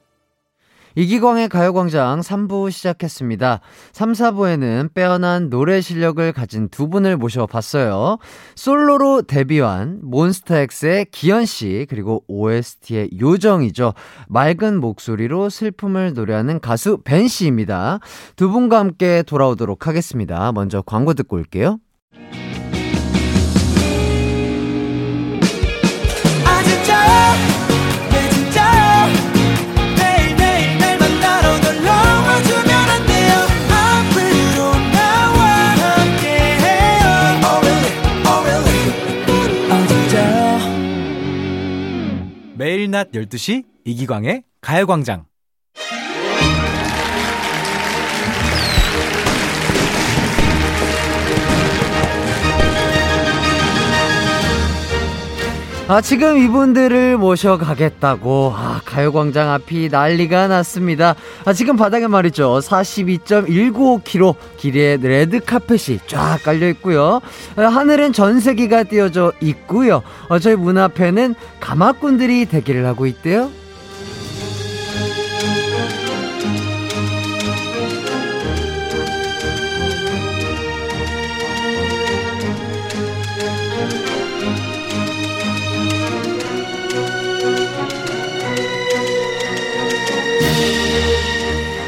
[0.96, 3.60] 이기광의 가요광장 3부 시작했습니다.
[3.92, 8.18] 3, 4부에는 빼어난 노래 실력을 가진 두 분을 모셔봤어요.
[8.54, 13.94] 솔로로 데뷔한 몬스타엑스의 기현씨, 그리고 OST의 요정이죠.
[14.28, 18.00] 맑은 목소리로 슬픔을 노래하는 가수 벤씨입니다.
[18.36, 20.52] 두 분과 함께 돌아오도록 하겠습니다.
[20.52, 21.78] 먼저 광고 듣고 올게요.
[42.94, 45.26] 낮 12시 이기광의 가요광장.
[55.86, 61.14] 아, 지금 이분들을 모셔가겠다고, 아, 가요광장 앞이 난리가 났습니다.
[61.44, 62.58] 아, 지금 바닥에 말이죠.
[62.60, 67.20] 42.195km 길이의 레드카펫이 쫙 깔려있고요.
[67.56, 70.02] 아, 하늘엔 전세기가 띄어져 있고요.
[70.30, 73.50] 어, 저희 문 앞에는 가마꾼들이 대기를 하고 있대요.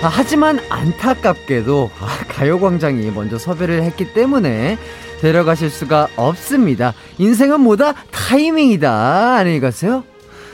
[0.03, 4.79] 아, 하지만 안타깝게도 아, 가요광장이 먼저 섭외를 했기 때문에
[5.21, 6.93] 데려가실 수가 없습니다.
[7.19, 7.95] 인생은 뭐다?
[8.11, 9.37] 타이밍이다.
[9.37, 10.05] 안녕히 가세요.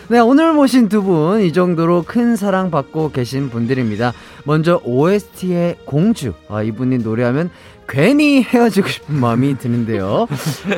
[0.09, 4.13] 네, 오늘 모신 두 분, 이 정도로 큰 사랑 받고 계신 분들입니다.
[4.45, 6.35] 먼저 OST의 공주.
[6.49, 7.51] 아, 이분이 노래하면
[7.89, 10.27] 괜히 헤어지고 싶은 마음이 드는데요.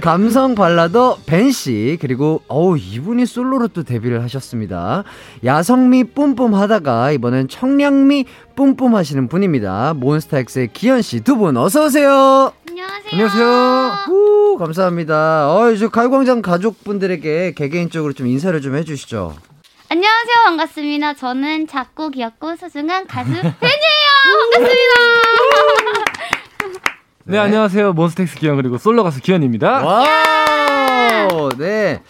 [0.03, 5.05] 감성 발라더 벤 씨, 그리고, 어우, 이분이 솔로로 또 데뷔를 하셨습니다.
[5.45, 8.25] 야성미 뿜뿜 하다가 이번엔 청량미
[8.57, 9.95] 뿜뿜 하시는 분입니다.
[9.95, 12.53] 몬스타엑스의 기현 씨 두 분 어서 오세요!
[12.69, 13.11] 안녕하세요.
[13.13, 13.91] 안녕하세요.
[14.07, 15.51] 후, 감사합니다.
[15.53, 19.37] 어, 저 가요광장 가족분들에게 개개인적으로 좀 인사를 좀 해주시죠.
[19.89, 20.35] 안녕하세요.
[20.47, 21.15] 반갑습니다.
[21.15, 23.53] 저는 작고 귀엽고 소중한 가수 벤이에요.
[24.53, 26.14] 반갑습니다.
[27.27, 27.95] 네, 안녕하세요.
[27.95, 29.83] 몬스타엑스 기현 그리고 솔로 가수 기현입니다.
[29.83, 31.49] 와우!
[31.57, 32.03] 네.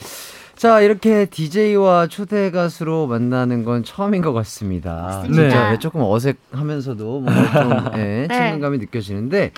[0.57, 5.25] 자, 이렇게 DJ와 초대 가수로 만나는 건 처음인 것 같습니다.
[5.31, 8.29] 네, 조금 어색하면서도 뭔가 좀 예, 네.
[8.29, 9.53] 친근감이 느껴지는데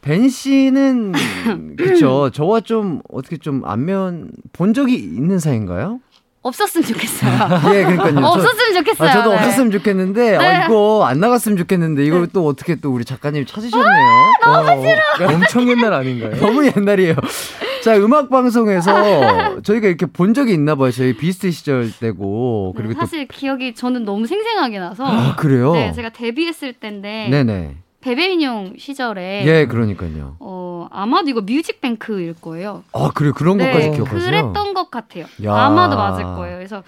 [0.00, 1.12] 벤 씨는
[1.76, 5.98] 그쵸 저와 좀 어떻게 좀 안면 본 적이 있는 사이인가요?
[6.44, 7.32] 없었으면 좋겠어요.
[7.74, 8.14] 예, 그러니까요.
[8.20, 9.08] 저- 없었으면 좋겠어요.
[9.08, 9.36] 아, 저도 네.
[9.36, 10.36] 없었으면 좋겠는데 네.
[10.36, 13.86] 아, 이거 안 나갔으면 좋겠는데 이걸 또 어떻게 또 우리 작가님 찾으셨네요.
[14.44, 15.28] 너무 싫어.
[15.34, 16.36] 엄청 옛날 아닌가요?
[16.36, 17.16] 너무 옛날이에요.
[17.82, 20.90] 자, 음악 방송에서 저희가 이렇게 본 적이 있나 봐요.
[20.90, 25.72] 저희 비스트 시절 때고 네, 그리고 또 사실 기억이 저는 너무 생생하게 나서 아, 그래요?
[25.72, 27.76] 네, 제가 데뷔했을 때인데 네네.
[28.04, 30.36] 베베인용 시절에 예, 그러니까요.
[30.38, 32.84] 어, 아마도 이거 뮤직뱅크일 거예요.
[32.92, 34.20] 아, 그래 그런 것까지 기억하세요?
[34.30, 35.24] 네, 그랬던 것 같아요.
[35.42, 35.54] 야.
[35.54, 36.58] 아마도 맞을 거예요.
[36.58, 36.82] 그래서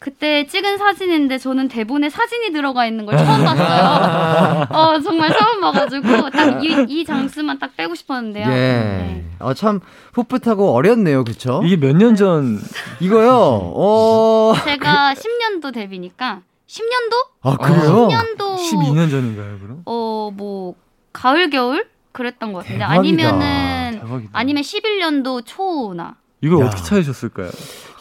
[0.00, 4.66] 그때 찍은 사진인데 저는 대본에 사진이 들어가 있는 걸 처음 봤어요.
[4.76, 8.44] 어, 정말 처음 봐가지고 딱 이 이 장수만 딱 빼고 싶었는데요.
[8.46, 8.50] 예.
[8.50, 9.24] 네.
[9.38, 9.80] 아, 참
[10.12, 11.22] 풋풋하고 어렸네요.
[11.24, 11.62] 그쵸?
[11.64, 12.58] 이게 몇 년 전
[13.00, 13.30] 이거요.
[13.32, 14.52] 어.
[14.64, 16.40] 제가 10년도 데뷔니까
[16.74, 17.14] 10년도?
[17.42, 18.08] 아, 그래요?
[18.08, 19.82] 10년도 12년 전인가요, 그럼?
[19.86, 20.74] 어, 뭐
[21.12, 22.98] 가을 겨울 그랬던 것 같은데 대박이다.
[23.00, 24.30] 아니면은 대박이다.
[24.32, 26.66] 아니면 11년도 초나 이걸 야.
[26.66, 27.48] 어떻게 찾으셨을까요?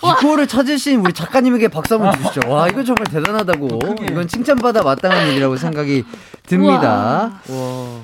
[0.03, 2.41] 이거를 찾으신 우리 작가님에게 박수 한번 주시죠.
[2.49, 3.79] 와, 이거 정말 대단하다고.
[4.09, 6.03] 이건 칭찬받아 마땅한 일이라고 생각이
[6.45, 7.39] 듭니다.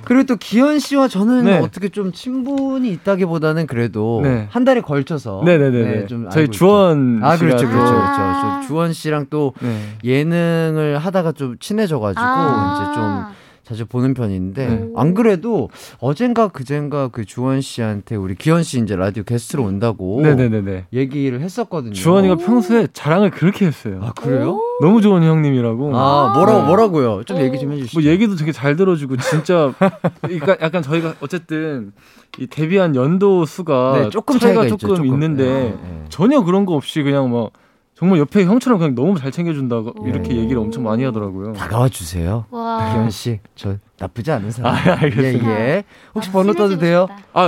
[0.05, 1.57] 그리고 또 기현 씨와 저는 네.
[1.59, 4.47] 어떻게 좀 친분이 있다기보다는 그래도 네.
[4.49, 5.83] 한 달에 걸쳐서 네네네.
[5.83, 7.25] 네, 좀 저희 주원 있죠.
[7.25, 8.15] 아 씨가 그렇죠, 또- 그렇죠, 아.
[8.15, 8.61] 그렇죠.
[8.61, 9.97] 저 주원 씨랑 또 네.
[10.05, 12.79] 예능을 하다가 좀 친해져가지고 아.
[12.81, 14.87] 이제 좀 자주 보는 편인데 네.
[14.95, 20.87] 안 그래도 어젠가 그젠가 그 주원 씨한테 우리 기현 씨 이제 라디오 게스트로 온다고 네네네네.
[20.91, 21.93] 얘기를 했었거든요.
[21.93, 23.99] 주원이가 평소에 자랑을 그렇게 했어요.
[24.01, 24.59] 아 그래요?
[24.81, 25.95] 너무 좋은 형님이라고.
[25.95, 26.65] 아 뭐라고 네.
[26.65, 27.23] 뭐라고요?
[27.25, 27.99] 좀 얘기 좀 해주시죠.
[27.99, 29.71] 뭐 얘기도 되게 잘 들어주고 진짜
[30.21, 31.91] 그러니까 약간 저희가 어쨌든
[32.39, 35.13] 이 데뷔한 연도 수가 네, 조금 차이가 차이가 있죠, 조금, 조금.
[35.13, 36.05] 있는데 네, 네.
[36.09, 37.51] 전혀 그런 거 없이 그냥 뭐
[37.99, 40.07] 정말 옆에 형처럼 그냥 너무 잘 챙겨준다고 오.
[40.07, 41.51] 이렇게 얘기를 엄청 많이 하더라고요.
[41.51, 42.45] 다가와 주세요.
[42.49, 42.93] 와.
[42.93, 44.73] 기현 씨, 저 나쁘지 않은 사람.
[44.73, 45.49] 아, 알겠습니다.
[45.49, 45.83] 예, 예.
[46.15, 47.07] 혹시 아, 번호 떠도 돼요?
[47.33, 47.47] 아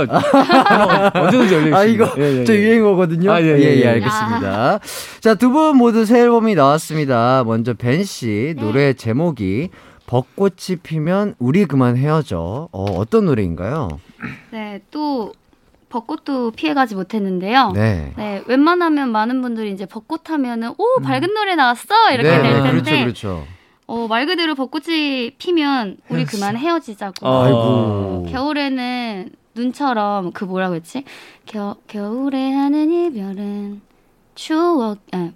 [1.14, 1.78] 언제든지 열려 있습니다.
[1.78, 2.58] 아 이거 예, 예, 저 예.
[2.58, 3.32] 유행어거든요.
[3.32, 3.88] 아, 예, 예, 예, 예, 예.
[3.88, 4.78] 알겠습니다.
[5.20, 7.44] 자, 두 분 모두 새 앨범이 나왔습니다.
[7.44, 9.70] 먼저 벤 씨 노래 제목이
[10.06, 12.68] 벚꽃이 피면 우리 그만 헤어져.
[12.72, 13.88] 어, 어떤 노래인가요?
[14.50, 15.32] 네, 또
[15.92, 17.72] 벚꽃도 피해가지 못했는데요.
[17.74, 18.14] 네.
[18.16, 22.62] 네, 웬만하면 많은 분들이 이제 벚꽃 하면은 오 밝은 노래 나왔어 이렇게 네, 될 네,
[22.62, 23.46] 텐데 그렇죠, 그렇죠.
[23.86, 27.28] 어, 말 그대로 벚꽃이 피면 우리 그만 헤어지자고.
[27.28, 27.44] 아.
[27.44, 28.26] 아이고.
[28.30, 31.04] 겨울에는 눈처럼 그 뭐라고 했지?
[31.44, 33.82] 겨, 겨울에 하는 이별은
[34.34, 34.98] 추억.
[35.12, 35.30] 아,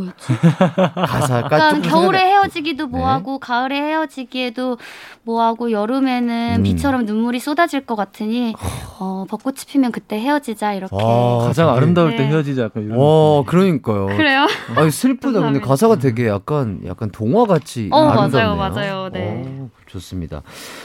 [0.00, 0.32] 뭐였지?
[0.94, 2.90] 가사가 그러니까 조금 겨울에 헤어지기도 네.
[2.90, 4.78] 뭐하고 가을에 헤어지기에도
[5.22, 6.62] 뭐하고 여름에는 음.
[6.62, 8.54] 비처럼 눈물이 쏟아질 것 같으니
[8.98, 10.94] 어, 벚꽃이 피면 그때 헤어지자 이렇게.
[10.94, 12.16] 와, 가장 아름다울 네.
[12.16, 12.96] 때 헤어지자 약간 이런.
[13.00, 14.06] 어, 그러니까요.
[14.06, 14.46] 그래요?
[14.76, 15.40] 아, 슬프다.
[15.40, 15.60] 근데.
[15.66, 18.56] 가사가 되게 약간 약간 동화 같이 어, 맞아요, 아름답네요.
[18.56, 19.10] 맞아요.
[19.12, 19.44] 네.
[19.46, 20.42] 어, 좋습니다.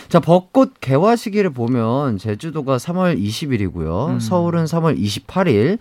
[0.09, 4.09] 자, 벚꽃 개화 시기를 보면 제주도가 3월 20일이고요.
[4.09, 4.19] 음.
[4.19, 5.77] 서울은 3월 28일.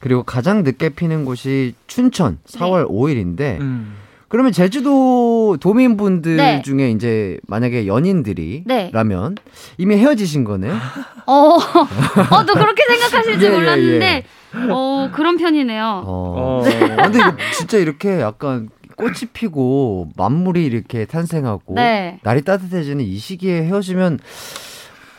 [0.00, 3.94] 그리고 가장 늦게 피는 곳이 춘천 4월 5일인데 음.
[4.32, 6.62] 그러면 제주도 도민분들 네.
[6.62, 8.90] 중에 이제 만약에 연인들이 네.
[8.92, 9.36] 라면
[9.76, 10.72] 이미 헤어지신 거네요.
[11.26, 14.24] 어, 어, 또 그렇게 생각하실 줄 예, 예, 몰랐는데,
[14.70, 16.02] 어, 그런 편이네요.
[16.06, 16.62] 어.
[16.64, 16.64] 어.
[16.64, 22.18] 아, 근데 이거 진짜 이렇게 약간 꽃이 피고 만물이 이렇게 탄생하고 네.
[22.22, 24.18] 날이 따뜻해지는 이 시기에 헤어지면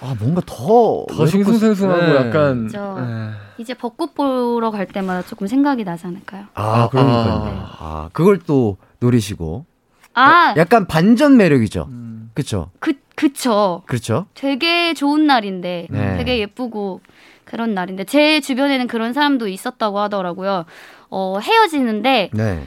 [0.01, 2.15] 아 뭔가 더더 싱숭생숭하고 네.
[2.15, 2.65] 약간.
[2.65, 2.97] 그죠.
[2.99, 3.31] 에.
[3.57, 6.45] 이제 벚꽃 보러 갈 때마다 조금 생각이 나지 않을까요?
[6.55, 7.67] 아 그러니까요.
[7.69, 7.77] 아.
[7.79, 9.65] 아 그걸 또 노리시고
[10.13, 11.87] 아, 약간 반전 매력이죠.
[11.89, 12.31] 음.
[12.33, 12.71] 그렇죠.
[12.79, 13.83] 그, 그쵸.
[13.85, 14.25] 그렇죠.
[14.33, 16.17] 되게 좋은 날인데, 네.
[16.17, 17.01] 되게 예쁘고
[17.45, 20.65] 그런 날인데, 제 주변에는 그런 사람도 있었다고 하더라고요.
[21.09, 22.63] 어, 헤어지는데, 네.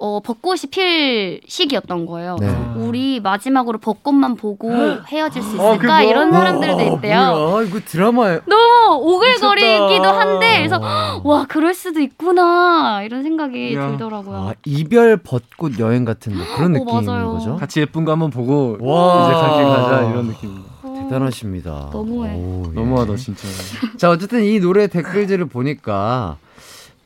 [0.00, 2.36] 어, 벚꽃이 필 시기였던 거예요.
[2.40, 2.48] 네.
[2.76, 4.70] 우리 마지막으로 벚꽃만 보고
[5.08, 5.98] 헤어질 수 어, 있을까?
[5.98, 6.02] 그거?
[6.02, 7.20] 이런 사람들도 와, 있대요.
[7.36, 10.04] 뭐야 이거 드라마에 너무 오글거리기도.
[10.04, 10.80] 한데, 그래서
[11.24, 13.02] 와, 그럴 수도 있구나.
[13.02, 13.88] 이런 생각이 야.
[13.90, 14.36] 들더라고요.
[14.36, 17.32] 아, 이별 벚꽃 여행 같은 뭐 그런 어, 느낌인 맞아요.
[17.32, 17.56] 거죠.
[17.56, 19.24] 같이 예쁜 거 한번 보고 와.
[19.24, 20.68] 이제 갈길 가자 이런 느낌입니다.
[20.84, 21.90] 어, 대단하십니다.
[21.92, 22.34] 너무해.
[22.36, 22.72] 오, 예.
[22.74, 23.48] 너무하다 진짜.
[23.96, 26.36] 자, 어쨌든 이 노래 댓글들을 보니까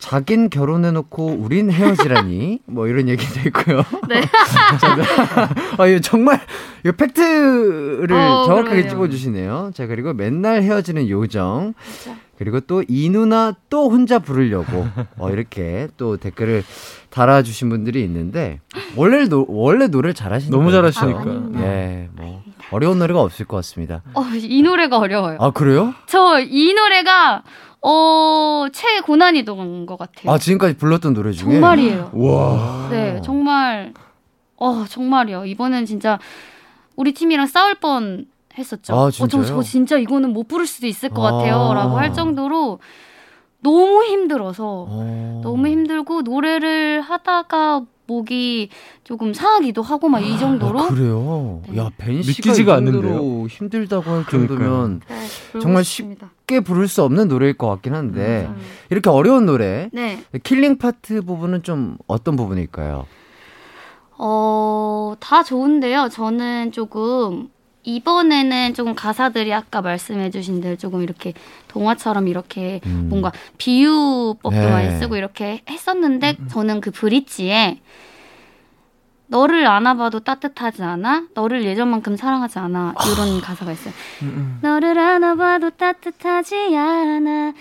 [0.02, 3.84] 자긴 결혼해놓고 우린 헤어지라니 뭐 이런 얘기도 있고요.
[4.08, 4.20] 네.
[4.80, 4.98] 자,
[5.78, 6.40] 아, 이거 정말
[6.84, 8.88] 이거 팩트를 어, 정확하게 그러네요.
[8.90, 9.70] 찝어주시네요.
[9.74, 12.16] 자 그리고 맨날 헤어지는 요정 진짜.
[12.36, 14.88] 그리고 또 이 누나 또 혼자 부르려고
[15.18, 16.64] 어, 이렇게 또 댓글을
[17.10, 18.58] 달아주신 분들이 있는데
[18.96, 21.20] 원래 노, 원래 노래를 잘하시니까 너무 잘하시니까.
[21.20, 22.42] 아, 예, 뭐
[22.72, 24.02] 어려운 노래가 없을 것 같습니다.
[24.14, 25.38] 어, 이 노래가 어려워요.
[25.40, 25.94] 아, 그래요?
[26.06, 27.44] 저 이 노래가
[27.82, 30.32] 어 최고난이도인 것 같아요.
[30.32, 31.52] 아, 지금까지 불렀던 노래 중에?
[31.52, 32.10] 정말이에요.
[32.14, 32.88] 와.
[32.90, 33.92] 네, 정말
[34.56, 35.46] 어 정말이요.
[35.46, 36.18] 이번엔 진짜
[36.94, 38.26] 우리 팀이랑 싸울 뻔
[38.56, 38.94] 했었죠.
[38.94, 39.46] 아, 어, 저, 진짜요?
[39.46, 41.32] 저 진짜 이거는 못 부를 수도 있을 것 아.
[41.32, 42.78] 같아요 라고 할 정도로
[43.60, 45.40] 너무 힘들어서 어.
[45.42, 47.82] 너무 힘들고 노래를 하다가
[48.16, 48.68] 목이
[49.04, 51.62] 조금 상하기도 하고 막 이 정도로 아, 그래요?
[51.68, 51.78] 네.
[51.78, 53.46] 야, 벤 씨가 믿기지가 않는데요?
[53.46, 54.24] 힘들다고 할.
[54.24, 56.30] 정도면 네, 정말 싶습니다.
[56.40, 58.60] 쉽게 부를 수 없는 노래일 것 같긴 한데 음.
[58.90, 60.22] 이렇게 어려운 노래 네.
[60.42, 63.06] killing part 부분은 좀 어떤 부분일까요?
[64.18, 66.08] 어, 다 좋은데요.
[66.10, 67.48] 저는 조금
[67.84, 71.32] 이번에는 조금 가사들이 아까 말씀해주신 대로 조금 이렇게
[71.68, 73.06] 동화처럼 이렇게 음.
[73.08, 74.70] 뭔가 비유법도 네.
[74.70, 77.80] 많이 쓰고 이렇게 했었는데 저는 그 브릿지에
[79.26, 81.28] 너를 안아봐도 따뜻하지 않아?
[81.34, 82.94] 너를 예전만큼 사랑하지 않아?
[83.14, 83.94] 이런 가사가 있어요.
[84.60, 87.54] 너를 안아봐도 따뜻하지 않아.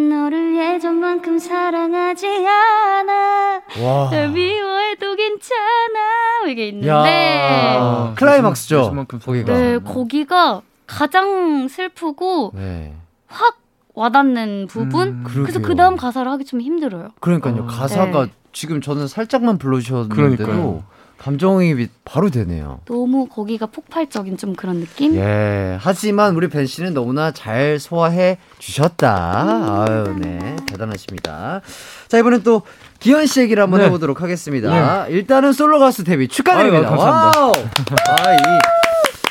[0.00, 3.62] 너를 예전만큼 사랑하지 않아.
[3.82, 4.10] 와.
[4.10, 6.40] 널 미워해도 괜찮아.
[6.40, 6.88] 뭐 이게 있는데.
[6.88, 7.80] 야.
[7.80, 8.78] 아, 클라이막스죠.
[8.80, 9.52] 예전만큼 거기가.
[9.54, 12.94] 네, 거기가 가장 슬프고 네.
[13.26, 13.58] 확
[13.94, 15.08] 와닿는 부분.
[15.08, 15.60] 음, 그래서.
[15.60, 17.08] 그 다음 가사를 하기 좀 힘들어요.
[17.20, 17.62] 그러니까요.
[17.62, 17.66] 아.
[17.66, 18.32] 가사가 네.
[18.52, 20.84] 지금 저는 살짝만 불러주셨는데도 그러니까요.
[21.18, 22.80] 감정이입이 바로 되네요.
[22.86, 25.14] 너무 거기가 폭발적인 좀 그런 느낌?
[25.16, 25.76] 예.
[25.80, 29.84] 하지만 우리 벤 씨는 너무나 잘 소화해 주셨다.
[29.88, 30.56] 아유, 네.
[30.66, 31.62] 대단하십니다.
[32.08, 32.62] 자, 이번엔 또
[33.00, 33.86] 기현 씨 얘기를 한번 네.
[33.86, 35.06] 해보도록 하겠습니다.
[35.08, 36.88] 일단은 솔로 가수 데뷔 축하드립니다.
[36.88, 37.40] 아유, 감사합니다.
[37.40, 37.52] 와우.
[38.08, 38.38] 아, 이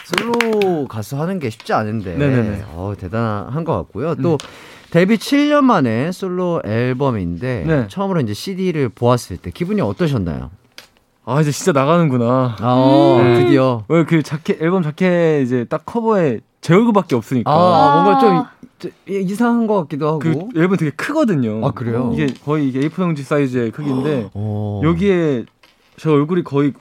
[0.06, 2.16] 솔로 가수 하는 게 쉽지 않은데.
[2.16, 2.66] 네네네.
[2.74, 4.16] 어, 대단한 것 같고요.
[4.16, 4.38] 또
[4.92, 7.88] 데뷔 7년 만에 솔로 앨범인데 네.
[7.90, 10.52] 처음으로 이제 CD를 보았을 때 기분이 어떠셨나요?
[11.26, 12.56] 아 이제 진짜 나가는구나.
[12.60, 13.34] 아, 어, 음.
[13.44, 13.84] 드디어.
[13.88, 17.52] 왜 그 자켓 앨범 자켓 이제 딱 커버에 제 얼굴밖에 없으니까.
[17.52, 18.92] 아, 뭔가 좀.
[19.10, 20.20] 이- 이상한 것 같기도 하고.
[20.20, 21.66] 그 앨범 되게 크거든요.
[21.66, 22.12] 아, 그래요?
[22.14, 24.82] 이게 거의 이게 A4 용지 사이즈의 크기인데 어.
[24.84, 25.46] 여기에
[25.98, 26.74] 저 얼굴이 거의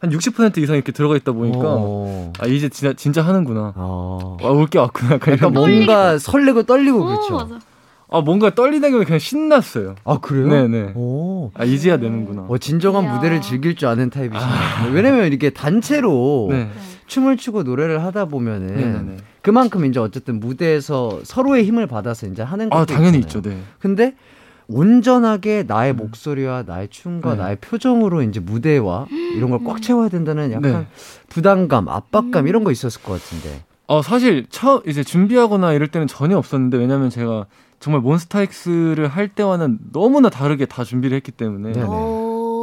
[0.00, 2.32] 한 60% 이상 이렇게 들어가 있다 보니까 어.
[2.38, 3.72] 아 이제 진짜 진짜 하는구나.
[3.76, 4.36] 어.
[4.42, 5.18] 아올게 왔구나.
[5.28, 7.34] 이런 뭔가 설레고 떨리고 오, 그렇죠.
[7.36, 7.58] 맞아.
[8.08, 9.96] 아 뭔가 떨리다기보다 그냥 신났어요.
[10.04, 10.46] 아 그래요?
[10.48, 10.92] 네네.
[10.94, 11.50] 오.
[11.54, 12.46] 아 이제야 되는구나.
[12.48, 13.14] 어, 진정한 이야.
[13.14, 14.92] 무대를 즐길 줄 아는 타입이시네요.
[14.92, 16.70] 왜냐면 이렇게 단체로 네.
[17.08, 19.16] 춤을 추고 노래를 하다 보면은 네네네.
[19.42, 23.38] 그만큼 이제 어쨌든 무대에서 서로의 힘을 받아서 이제 하는 것도 아 당연히 있잖아요.
[23.38, 23.42] 있죠.
[23.42, 23.58] 네.
[23.80, 24.14] 근데
[24.68, 27.42] 온전하게 나의 목소리와 나의 춤과 네.
[27.42, 30.86] 나의 표정으로 이제 무대와 이런 걸 꽉 채워야 된다는 약간 네.
[31.28, 33.62] 부담감, 압박감 이런 거 있었을 것 같은데.
[33.88, 37.46] 어 사실 처 이제 준비하거나 이럴 때는 전혀 없었는데 왜냐면 제가
[37.80, 41.72] 정말 몬스타엑스를 할 때와는 너무나 다르게 다 준비를 했기 때문에.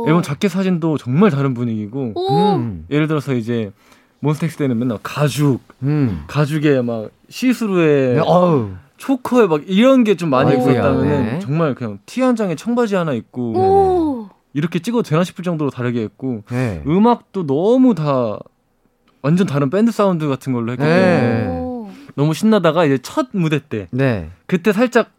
[0.05, 2.55] 앨범 자켓 사진도 정말 다른 분위기고 오.
[2.55, 2.85] 음.
[2.91, 3.71] 예를 들어서 이제
[4.19, 6.23] 몬스타엑스 때는 맨날 가죽 음.
[6.27, 8.71] 가죽에 막 시스루에 네, 어우.
[8.97, 11.39] 초커에 막 이런 게 좀 많이 있었다면 네.
[11.39, 14.29] 정말 그냥 티 한 장에 청바지 하나 입고 오.
[14.53, 16.83] 이렇게 찍어도 되나 싶을 정도로 다르게 했고 네.
[16.85, 18.37] 음악도 너무 다
[19.21, 20.89] 완전 다른 밴드 사운드 같은 걸로 했기 네.
[20.89, 21.62] 때문에 오.
[22.15, 24.29] 너무 신나다가 이제 첫 무대 때 네.
[24.45, 25.11] 그때 살짝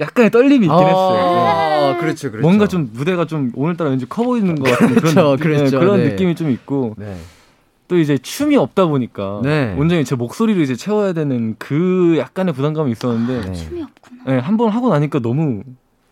[0.00, 1.12] 약간의 떨림이 있긴 했어요.
[1.12, 1.20] 네.
[1.20, 2.42] 아, 그렇죠, 그렇죠.
[2.46, 5.78] 뭔가 좀 무대가 좀 오늘따라 왠지 커 보이는 것 같은 그렇죠, 그런, 느낌, 그렇죠.
[5.78, 6.08] 네, 그런 네.
[6.10, 7.16] 느낌이 좀 있고 네.
[7.86, 9.74] 또 이제 춤이 없다 보니까 네.
[9.78, 13.52] 온전히 제 목소리를 이제 채워야 되는 그 약간의 부담감이 있었는데 네.
[13.52, 14.22] 춤이 없구나.
[14.26, 15.62] 네, 한 번 하고 나니까 너무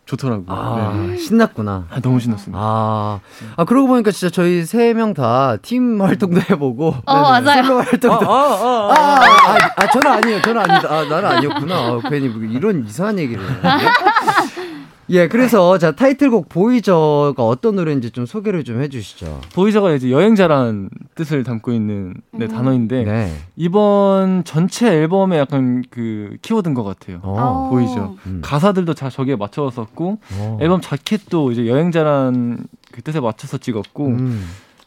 [0.06, 0.46] 좋더라고요.
[0.48, 1.16] 아, 네.
[1.16, 1.86] 신났구나.
[1.90, 2.58] 아, 너무 신났습니다.
[2.60, 3.20] 아,
[3.56, 7.62] 아 그러고 보니까 진짜 저희 세 명 다 팀 활동도 해보고 어, 맞아요.
[7.64, 10.42] 솔로 활동도 아, 아, 아, 아, 아, 저는 아니에요.
[10.42, 10.88] 저는 아니다.
[10.94, 11.74] 아, 나는 아니었구나.
[11.76, 13.42] 아, 괜히 뭐 이런 이상한 얘기를.
[15.10, 19.40] 예, 그래서 자 타이틀곡 보이저가 어떤 노래인지 좀 소개를 좀 해주시죠.
[19.54, 22.48] 보이저가 이제 여행자란 뜻을 담고 있는 네, 음.
[22.48, 23.32] 단어인데 네.
[23.56, 27.20] 이번 전체 앨범에 약간 그 키워드인 것 같아요.
[27.22, 27.68] 어.
[27.70, 28.16] 보이죠.
[28.26, 28.40] 음.
[28.42, 30.58] 가사들도 다 저기에 맞춰서 썼고 어.
[30.60, 34.44] 앨범 자켓도 이제 여행자란 그 뜻에 맞춰서 찍었고 음.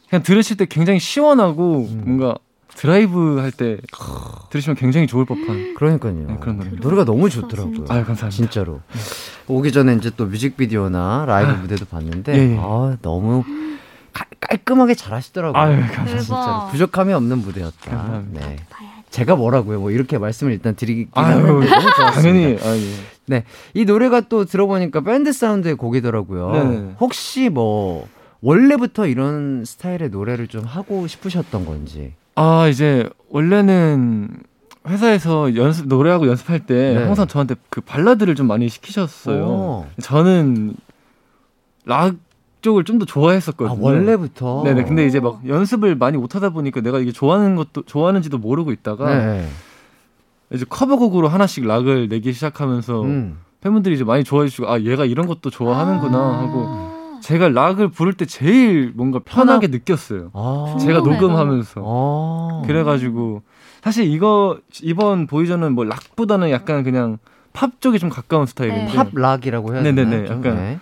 [0.09, 2.01] 그냥 들으실 때 굉장히 시원하고 음.
[2.05, 2.36] 뭔가
[2.76, 3.78] 드라이브 할 때
[4.49, 6.13] 들으시면 굉장히 좋을 법한 그러니까요.
[6.13, 6.70] 네, 그런 노래.
[6.72, 7.86] 노래가 너무 좋더라고요.
[7.89, 8.30] 아유 감사합니다.
[8.30, 8.82] 진짜로.
[9.47, 12.57] 오기 전에 이제 또 뮤직비디오나 라이브 무대도 봤는데 예, 예.
[12.59, 13.43] 아 너무
[14.13, 15.61] 가- 깔끔하게 잘 하시더라고요.
[15.61, 16.20] 아유 감사합니다.
[16.22, 17.91] 진짜로 부족함이 없는 무대였다.
[17.91, 18.47] 감사합니다.
[18.47, 18.55] 네.
[19.09, 19.80] 제가 뭐라고요?
[19.80, 20.76] 뭐 이렇게 말씀을 일단
[21.26, 22.11] 하는데 너무 좋았습니다.
[22.11, 22.93] 당연히 아, 예.
[23.26, 23.43] 네.
[23.74, 26.51] 이 노래가 또 들어보니까 밴드 사운드의 곡이더라고요.
[26.51, 26.95] 네네.
[26.99, 28.07] 혹시 뭐
[28.41, 32.13] 원래부터 이런 스타일의 노래를 좀 하고 싶으셨던 건지.
[32.39, 34.29] 아 이제 원래는
[34.87, 37.03] 회사에서 연습 노래하고 연습할 때 네.
[37.03, 39.43] 항상 저한테 그 발라드를 좀 많이 시키셨어요.
[39.45, 39.87] 오.
[40.01, 40.73] 저는
[41.85, 42.15] 락
[42.61, 43.81] 쪽을 좀더 아, 좋아했었거든요.
[43.81, 44.63] 원래부터.
[44.63, 44.85] 네네.
[44.85, 49.47] 근데 이제 막 연습을 많이 못하다 보니까 내가 이게 좋아하는 것도 좋아하는지도 모르고 있다가 네.
[50.51, 53.37] 이제 커버곡으로 하나씩 락을 내기 시작하면서 음.
[53.59, 56.88] 팬분들이 이제 많이 좋아해 주시고 아 얘가 이런 것도 좋아하는구나 하고 아.
[57.22, 60.32] 제가 락을 부를 때 제일 뭔가 편하게 느꼈어요.
[60.34, 60.78] 아.
[60.80, 62.63] 제가 녹음하면서 아.
[62.65, 63.41] 그래가지고
[63.82, 67.17] 사실 이거 이번 보이저는 뭐 락보다는 약간 그냥
[67.53, 68.97] 팝 쪽에 좀 가까운 스타일인데 네.
[68.97, 70.05] 팝 락이라고 해야 되나요?
[70.05, 70.38] 네네네, 좀?
[70.38, 70.80] 약간 네.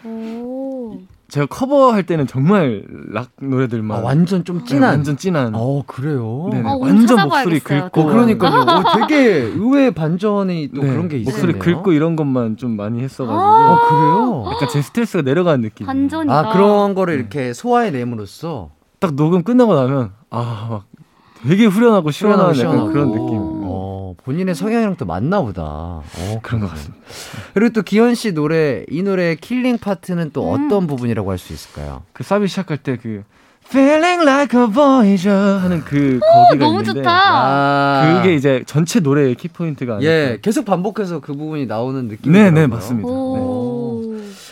[1.28, 1.30] 오.
[1.30, 4.90] 제가 커버할 때는 정말 락 아, 노래들만 완전 좀 네, 진한.
[4.92, 6.48] 완전 진한 어, 그래요?
[6.52, 8.62] 네네, 아, 완전 목소리 긁고 어, 그러니까요.
[8.62, 11.32] 어, 되게 의외의 반전이 또 네, 그런 게 있어요.
[11.32, 14.52] 목소리 긁고 이런 것만 좀 많이 했어가지고 어, 그래요?
[14.54, 15.86] 약간 제 스트레스가 내려가는 느낌.
[15.86, 16.34] 반전이다.
[16.34, 18.70] 아, 그런 거를 이렇게 소화해냄으로써
[19.00, 20.86] 딱 녹음 끝나고 나면 아막
[21.46, 23.26] 되게 후련하고 시원한 약간 그런 시원하고.
[23.26, 23.57] 느낌.
[24.28, 25.62] 어, 본인의 성향이랑 또 맞나 보다.
[25.64, 26.04] 어,
[26.42, 26.98] 그런 것 같습니다.
[27.54, 30.68] 그리고 또 기현 씨 노래, 이 노래 killing part는 또 음.
[30.68, 32.04] 어떤 부분이라고 할 수 있을까요?
[32.14, 33.24] 그 사비 시작할 때그
[33.70, 37.12] Feeling like a voyager 하는 그 오, 거기가 너무 있는데 좋다.
[37.12, 40.10] 아, 그게 이제 전체 노래의 키포인트가 아닐까.
[40.12, 43.08] 예, 계속 반복해서 그 부분이 나오는 느낌이 네, 네, 맞습니다.
[43.10, 43.66] 오.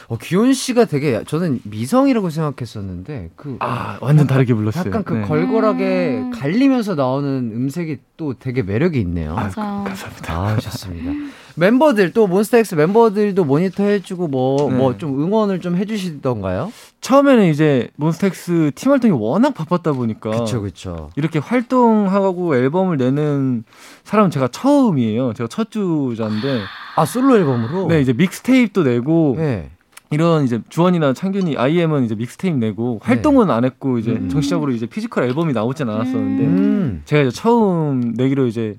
[0.07, 4.85] 어, 기현 씨가 되게 저는 미성이라고 생각했었는데 그 아, 완전 다르게 불렀어요.
[4.87, 5.21] 약간 그 네.
[5.21, 6.31] 걸걸하게 음.
[6.31, 9.33] 갈리면서 나오는 음색이 또 되게 매력이 있네요.
[9.35, 9.61] 맞아.
[9.85, 10.33] 감사합니다.
[10.33, 11.11] 아, 좋습니다.
[11.57, 14.77] 멤버들 또 몬스타엑스 멤버들도 모니터 해주고 뭐 네.
[14.77, 16.71] 뭐좀 응원을 좀 해주시던가요?
[17.01, 21.09] 처음에는 이제 몬스타엑스 팀 활동이 워낙 바빴다 보니까 그쵸 그쵸.
[21.15, 23.63] 이렇게 활동하고 앨범을 내는
[24.03, 25.33] 사람은 제가 처음이에요.
[25.33, 26.61] 제가 첫 주자인데
[26.97, 27.87] 아 솔로 앨범으로?
[27.87, 29.69] 네 이제 mixtape도 내고 네.
[30.15, 34.29] 이런 이제 주원이나 창균이 I.M은 이제 믹스테이프 내고 활동은 안 했고 이제 음.
[34.29, 37.01] 정식적으로 이제 physical 앨범이 나오진 않았었는데 음.
[37.05, 38.75] 제가 이제 처음 내기로 이제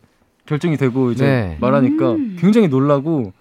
[0.46, 1.58] 결정이 되고 이제 네.
[1.60, 2.36] 말하니까 음.
[2.40, 3.32] 굉장히 놀라고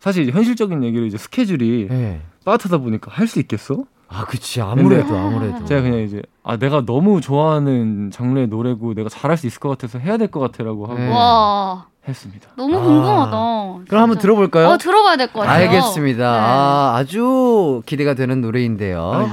[0.00, 2.20] 사실 이제 현실적인 얘기로 이제 스케줄이 네.
[2.44, 3.84] 빠듯하다 보니까 할 수 있겠어?
[4.08, 5.64] 아 그치 아무래도 아무래도.
[5.64, 9.98] 제가 그냥 이제 아 내가 너무 좋아하는 장르의 노래고 내가 잘할 수 있을 것 같아서
[9.98, 11.08] 해야 될 것 같아라고 하고 네.
[12.04, 12.48] 와, 했습니다.
[12.56, 12.80] 너무 아.
[12.82, 13.30] 궁금하다.
[13.88, 14.18] 그럼 한번.
[14.18, 14.68] 들어볼까요?
[14.68, 15.68] 어, 들어봐야 될 것 같아요.
[15.68, 16.22] 알겠습니다.
[16.32, 16.38] 네.
[16.38, 19.12] 아, 아주 기대가 되는 노래인데요.
[19.14, 19.30] 아이고.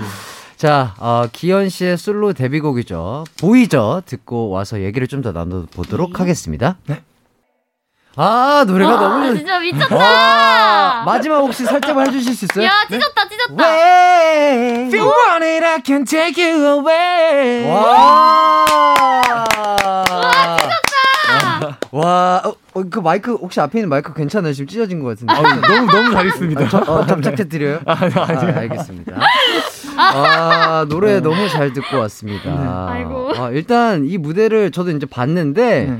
[0.57, 3.24] 자, 어, 기현 씨의 솔로 데뷔곡이죠.
[3.39, 4.01] 보이죠?
[4.05, 6.78] 듣고 와서 얘기를 좀 더 나눠보도록 하겠습니다.
[6.88, 7.01] 네.
[8.15, 9.36] 아, 노래가 와, 너무.
[9.38, 9.95] 진짜 미쳤다.
[9.95, 12.65] 와, 마지막 혹시 살짝만 해주실 수 있어요?
[12.65, 13.53] 야, 찢었다, 찢었다.
[13.63, 14.88] 왜?
[14.88, 17.69] If you want it, I can take you away.
[17.72, 19.45] 와!
[21.92, 24.54] 와, 어, 어, 그 마이크, 혹시 앞에 있는 마이크 괜찮아요?
[24.54, 25.34] 지금 찢어진 것 같은데.
[25.34, 26.70] 아, 너무 너무 잘했습니다.
[26.70, 27.80] 저, 어, 접착해 드려요?
[27.86, 28.52] 아니, 아, 아니.
[28.52, 29.20] 알겠습니다.
[29.98, 32.88] 아, 노래 너무 잘 듣고 왔습니다.
[32.89, 33.34] 아이고.
[33.36, 36.00] 아, 일단 이 무대를 저도 이제 봤는데, 네.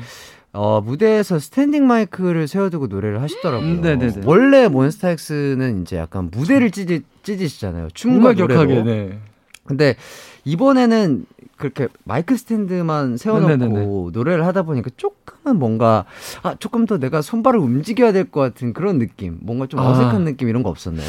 [0.54, 3.68] 어, 무대에서 스탠딩 마이크를 세워두고 노래를 하시더라고요.
[3.68, 4.22] 음, 네네네.
[4.26, 7.90] 원래 몬스타엑스는 이제 약간 무대를 찢으, 찢으시잖아요.
[7.94, 8.84] 춤과 격하게.
[8.84, 9.20] 네.
[9.66, 9.96] 근데
[10.44, 11.26] 이번에는
[11.62, 13.86] 그렇게 마이크 스탠드만 세워놓고 네네네.
[14.12, 16.04] 노래를 하다 보니까 조금은 뭔가
[16.44, 19.90] 아 조금 더 내가 손발을 움직여야 될 것 같은 그런 느낌, 뭔가 좀 아.
[19.92, 21.08] 어색한 느낌 이런 거 없었나요?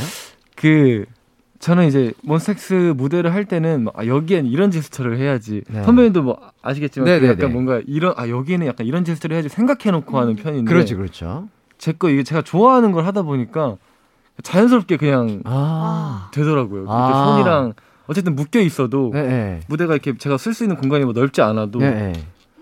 [0.56, 1.04] 그
[1.58, 5.62] 저는 이제 몬스타엑스 무대를 할 때는 막, 아, 여기엔 이런 제스처를 해야지.
[5.68, 5.84] 네.
[5.84, 7.32] 선배님도 뭐 아시겠지만 그 네네네.
[7.32, 10.68] 약간 뭔가 이런 아 여기는 약간 이런 제스처를 해야지 생각해놓고 하는 편인데.
[10.72, 11.48] 그렇죠, 그렇죠.
[11.78, 13.76] 제 거 이게 제가 좋아하는 걸 하다 보니까
[14.42, 16.86] 자연스럽게 그냥 아, 되더라고요.
[16.88, 17.34] 아.
[17.36, 17.74] 손이랑
[18.06, 19.60] 어쨌든 묶여 있어도 네, 네.
[19.68, 22.12] 무대가 이렇게 제가 쓸 수 있는 공간이 뭐 넓지 않아도 네, 네.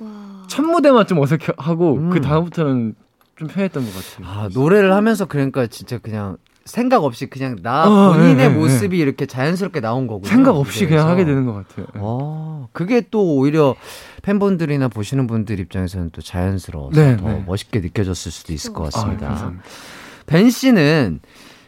[0.00, 0.44] 와.
[0.48, 2.10] 첫 무대만 좀 어색하고 음.
[2.10, 2.94] 그 다음부터는
[3.36, 4.26] 좀 편했던 것 같아요.
[4.28, 6.36] 아 노래를 하면서 그러니까 진짜 그냥
[6.66, 10.28] 생각 없이 그냥 나 어, 본인의 네, 네, 모습이 이렇게 자연스럽게 나온 거군요.
[10.28, 11.08] 생각 없이 그냥 무대에서.
[11.08, 11.86] 하게 되는 것 같아요.
[11.94, 13.74] 어, 그게 또 오히려
[14.22, 17.42] 팬분들이나 보시는 분들 입장에서는 또 자연스러워서 네, 더 네.
[17.46, 19.28] 멋있게 느껴졌을 수도 있을 것 아, 같습니다.
[19.28, 19.64] 감사합니다.
[20.26, 21.20] 벤 씨는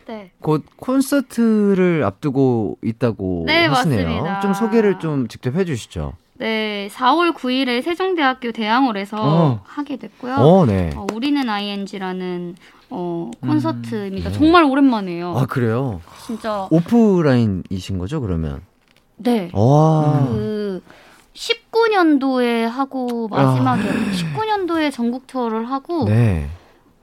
[0.07, 0.31] 네.
[0.41, 4.07] 곧 콘서트를 앞두고 있다고 네, 하시네요.
[4.07, 4.41] 맞습니다.
[4.41, 6.15] 좀 소개를 좀 직접 해주시죠.
[6.39, 9.61] 네, 4월 9일에 세종대학교 대항홀에서 어.
[9.65, 10.35] 하게 됐고요.
[10.35, 10.91] 어, 네.
[10.97, 12.57] 어, 우리는 ING라는
[12.91, 14.31] 어, 콘서트입니다.
[14.31, 14.35] 네.
[14.37, 15.35] 정말 오랜만이에요.
[15.37, 16.01] 아 그래요?
[16.27, 16.67] 진짜.
[16.71, 18.63] 오프라인이신 거죠 그러면?
[19.17, 19.51] 네.
[19.55, 20.27] 와.
[20.29, 20.83] 그
[21.35, 26.49] 19년도에 하고 마지막에 19년도에 전국 투어를 하고 네.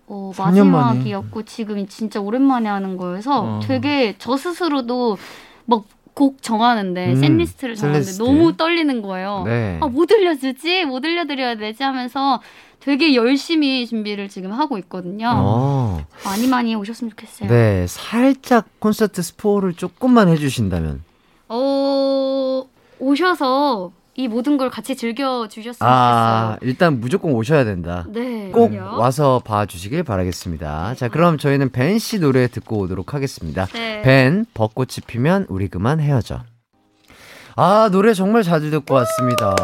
[0.09, 0.87] 어, 3년 만에.
[0.97, 3.59] 마지막이었고 지금이 진짜 오랜만에 하는 거여서 어.
[3.63, 5.17] 되게 저 스스로도
[5.65, 5.83] 막
[6.19, 8.21] 곡 정하는데 음, 샌리스트를 정하는데 샌리스트.
[8.21, 9.43] 너무 떨리는 거예요.
[9.45, 9.77] 네.
[9.81, 10.83] 아, 뭐 들려주지?
[10.83, 11.81] 뭐 들려드려야 되지?
[11.83, 12.41] 하면서
[12.81, 15.31] 되게 열심히 준비를 지금 하고 있거든요.
[15.33, 16.05] 어.
[16.25, 17.47] 많이 많이 오셨으면 좋겠어요.
[17.49, 21.03] 네, 살짝 콘서트 스포를 조금만 해주신다면.
[21.47, 22.63] 어,
[22.99, 28.03] 오셔서 이 모든 걸 같이 즐겨 주셨으면 아, 일단 무조건 오셔야 된다.
[28.07, 28.25] 좋겠어요.
[28.25, 28.51] 네.
[28.51, 28.99] 꼭 그럼요.
[28.99, 30.95] 와서 봐 주시길 바라겠습니다.
[30.95, 33.65] 자, 그럼 저희는 벤 씨 노래 듣고 오도록 하겠습니다.
[33.67, 34.01] 네.
[34.01, 36.41] 벤, 벚꽃이 피면 우리 그만 헤어져.
[37.55, 39.55] 아, 노래 정말 자주 듣고 왔습니다.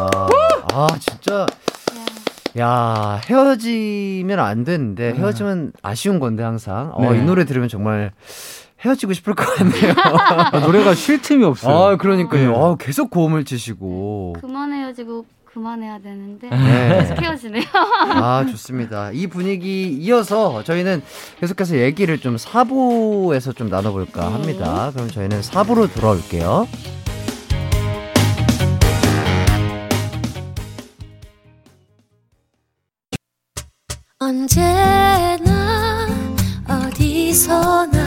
[0.72, 1.44] 아, 진짜.
[2.58, 6.92] 야, 헤어지면 안 되는데, 헤어지면 아쉬운 건데, 항상.
[6.94, 7.18] 어, 네.
[7.18, 8.12] 이 노래 들으면 정말
[8.84, 9.94] 헤어지고 싶을 것 같네요.
[10.52, 11.74] 아, 노래가 쉴 틈이 없어요.
[11.76, 12.50] 아, 그러니까요.
[12.50, 12.56] 네.
[12.56, 14.36] 아, 계속 고음을 치시고.
[14.40, 16.98] 그만 헤어지고 그만해야 되는데 네.
[17.00, 17.64] 계속 헤어지네요.
[18.12, 19.10] 아, 좋습니다.
[19.12, 21.02] 이 분위기 이어서 저희는
[21.40, 24.90] 계속해서 얘기를 좀 4부에서 좀 나눠볼까 합니다.
[24.94, 26.66] 그럼 저희는 4부로 돌아올게요.
[34.18, 36.06] 언제나
[36.68, 38.05] 어디서나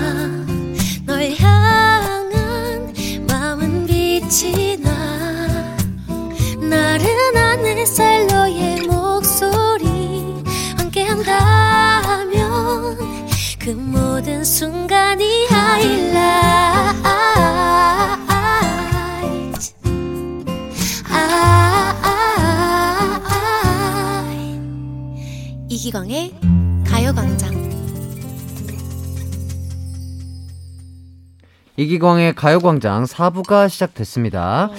[7.89, 10.43] 햇살 너의 목소리
[10.77, 12.35] 함께한다면
[13.57, 16.19] 그 모든 순간이 하이라이트
[23.41, 24.23] 아,
[25.67, 26.35] 이기광의
[26.85, 27.49] 가요광장.
[31.75, 34.69] 이기광의 가요광장 4부가 시작됐습니다.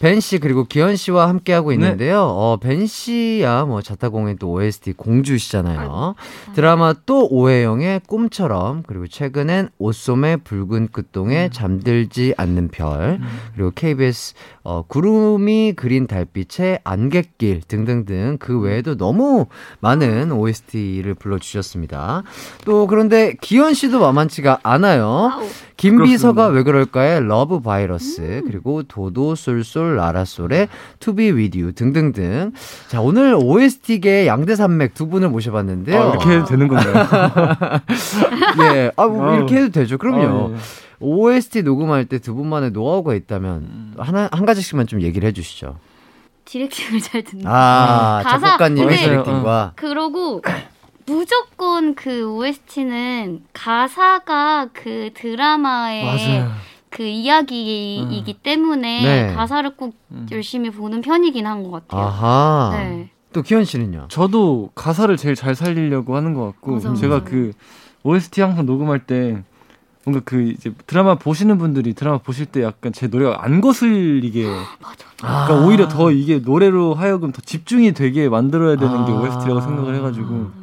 [0.00, 2.22] 벤 씨 그리고 기현 씨와 함께 하고 있는데요.
[2.22, 6.14] 어, 벤 씨야 뭐 자타공인 또 OST 공주시잖아요.
[6.54, 13.20] 드라마 또 오해영의 꿈처럼 그리고 최근엔 옷소매 붉은 끝동에 잠들지 않는 별
[13.54, 19.46] 그리고 KBS 어, 구름이 그린 달빛의 안갯길 등등등 그 외에도 너무
[19.80, 22.22] 많은 OST를 불러주셨습니다.
[22.64, 25.30] 또 그런데 기현 씨도 만만치가 않아요.
[25.80, 30.68] 김비서가 왜 그럴까의 Love Virus 그리고 도도솔솔라라솔의
[30.98, 32.52] To Be With You 등등등
[32.88, 35.98] 자 오늘 OST계 양대 산맥 두 분을 모셔봤는데요.
[36.00, 36.92] 아, 이렇게 해도 되는 건가요?
[38.74, 39.36] 예, 아, 뭐 아우.
[39.36, 39.96] 이렇게 해도 되죠.
[39.98, 40.48] 그럼요.
[40.48, 40.56] 아, 예.
[41.00, 45.78] OST 녹음할 때 두 분만의 노하우가 있다면 하나 한 가지씩만 좀 얘기를 해주시죠.
[46.44, 47.46] directing을 잘 듣는.
[47.46, 50.42] 아 가사, 작곡가님의 directing과 그러고
[51.10, 56.50] 무조건 그 OST는 가사가 그 드라마의 맞아요.
[56.88, 59.34] 그 이야기이기 때문에 네.
[59.34, 59.94] 가사를 꼭
[60.30, 62.00] 열심히 보는 편이긴 한 것 같아요.
[62.06, 62.70] 아하.
[62.76, 63.10] 네.
[63.32, 64.06] 또 기현 씨는요?
[64.08, 67.24] 저도 가사를 제일 잘 살리려고 하는 것 같고 맞아, 제가 맞아.
[67.30, 67.52] 그
[68.02, 69.42] OST 항상 녹음할 때
[70.04, 74.46] 뭔가 그 이제 드라마 보시는 분들이 드라마 보실 때 약간 제 노래가 안 거슬리게
[75.22, 75.46] 아.
[75.46, 79.14] 그러니까 오히려 더 이게 노래로 하여금 더 집중이 되게 만들어야 되는 게 아.
[79.16, 80.59] OST라고 생각을 해가지고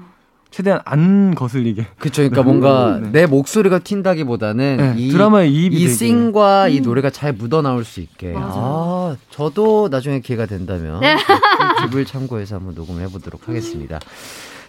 [0.50, 2.22] 최대한 안 거슬리게 그쵸.
[2.22, 3.10] 그러니까 뭔가 네.
[3.12, 8.00] 내 목소리가 튄다기보다는 네, 이 드라마의 이입이 이 싱과 이 노래가 잘 묻어 나올 수
[8.00, 8.32] 있게.
[8.32, 8.52] 맞아요.
[8.54, 11.16] 아, 저도 나중에 기회가 된다면 네.
[11.16, 14.00] 이 팁을 참고해서 한번 녹음해 보도록 하겠습니다.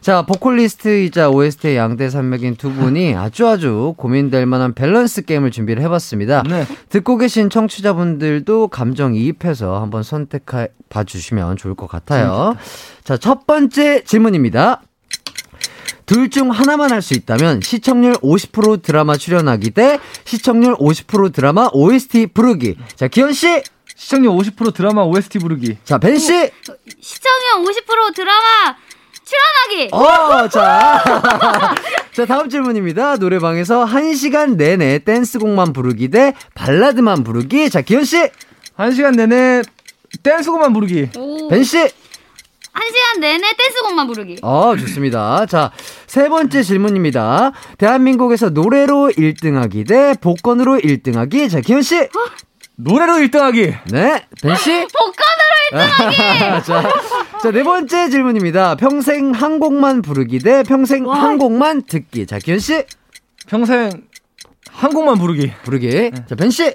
[0.01, 6.45] 자, 보컬리스트이자 OST의 양대 산맥인 두 분이 아주 아주 고민될 만한 밸런스 게임을 준비를 해봤습니다.
[6.49, 6.65] 네.
[6.89, 12.57] 듣고 계신 청취자분들도 감정이입해서 한번 선택해 봐주시면 좋을 것 같아요.
[13.05, 14.83] 자, 첫 번째 질문입니다.
[16.09, 22.29] 둘 중 하나만 할 수 있다면 시청률 50% 드라마 출연하기 대 시청률 50% 드라마 OST
[22.29, 22.77] 부르기.
[22.97, 23.63] 자, 기현 씨,
[23.95, 26.27] 시청률 50% 드라마 OST 부르기 자, 벤 씨.
[27.01, 28.77] 시청률 50% 드라마
[29.25, 29.89] 출연하기.
[29.93, 31.05] 어, 자.
[32.17, 33.17] 자, 다음 질문입니다.
[33.17, 37.69] 노래방에서 1시간 내내 댄스곡만 부르기 대 발라드만 부르기.
[37.71, 38.17] 자, 기현 씨,
[38.77, 39.63] 한 시간 내내
[40.23, 41.49] 댄스곡만 부르기 오.
[41.49, 41.87] 벤 씨.
[42.79, 44.37] 한 시간 내내 댄스곡만 부르기.
[44.43, 45.47] 어, 좋습니다.
[45.47, 45.73] 자,
[46.07, 47.53] 세 번째 질문입니다.
[47.77, 51.51] 대한민국에서 노래로 1등하기 대 복권으로 1등하기.
[51.51, 52.09] 자, 기현 씨.
[52.77, 54.71] 노래로 1등하기 네, 벤 씨.
[54.95, 55.49] 복권으로
[56.65, 56.83] 자,
[57.43, 58.77] 자, 네 번째 질문입니다.
[58.77, 62.27] 평생 한 곡만 부르기 대 평생 한 곡만 듣기.
[62.27, 62.85] 자, 기현 씨.
[63.49, 63.91] 평생
[64.71, 66.13] 한 곡만 부르기 부르기.
[66.29, 66.73] 자, 벤 씨.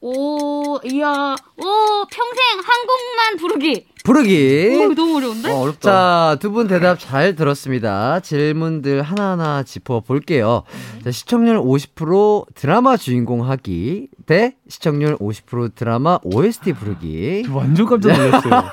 [0.00, 1.64] 오, 이야, 오,
[2.10, 3.86] 평생 한 곡만 부르기.
[4.06, 4.86] 부르기.
[4.88, 5.50] 오, 너무 어려운데?
[5.50, 8.20] 어, 어렵다 자, 두 분 대답 잘 들었습니다.
[8.20, 10.62] 질문들 하나하나 짚어볼게요.
[11.04, 17.42] 자, 시청률 50% 드라마 주인공 하기 대 시청률 50% 드라마 OST 부르기.
[17.46, 18.52] 저 완전 깜짝 놀랐어요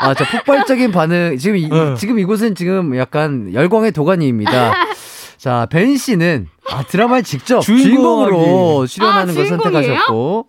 [0.00, 1.36] 아, 저 폭발적인 반응.
[1.38, 1.94] 지금, 이, 네.
[1.96, 4.74] 지금 이곳은 지금 약간 열광의 도가니입니다.
[5.38, 7.84] 자, 벤 씨는 아, 드라마에 직접 주인공
[8.26, 8.86] 주인공으로.
[8.86, 9.72] 출연하는 아, 걸 주인공이에요?
[9.82, 10.46] 선택하셨고,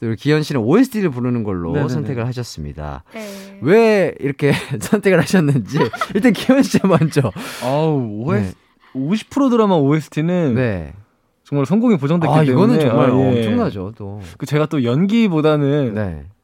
[0.00, 1.88] 또 기현 씨는 OST를 부르는 걸로 네네네.
[1.88, 3.04] 선택을 하셨습니다.
[3.12, 3.58] 네.
[3.62, 5.78] 왜 이렇게 선택을 하셨는지
[6.14, 7.32] 일단 기현 씨 먼저.
[7.62, 8.54] 아우 OS,
[8.94, 10.92] 50% 드라마 OST는 네.
[11.44, 13.38] 정말 성공이 보장됐기 아, 때문에 이거는 정말 아, 예.
[13.38, 14.20] 엄청나죠, 또.
[14.36, 16.24] 그 제가 또 연기보다는 네.
[16.28, 16.37] 아,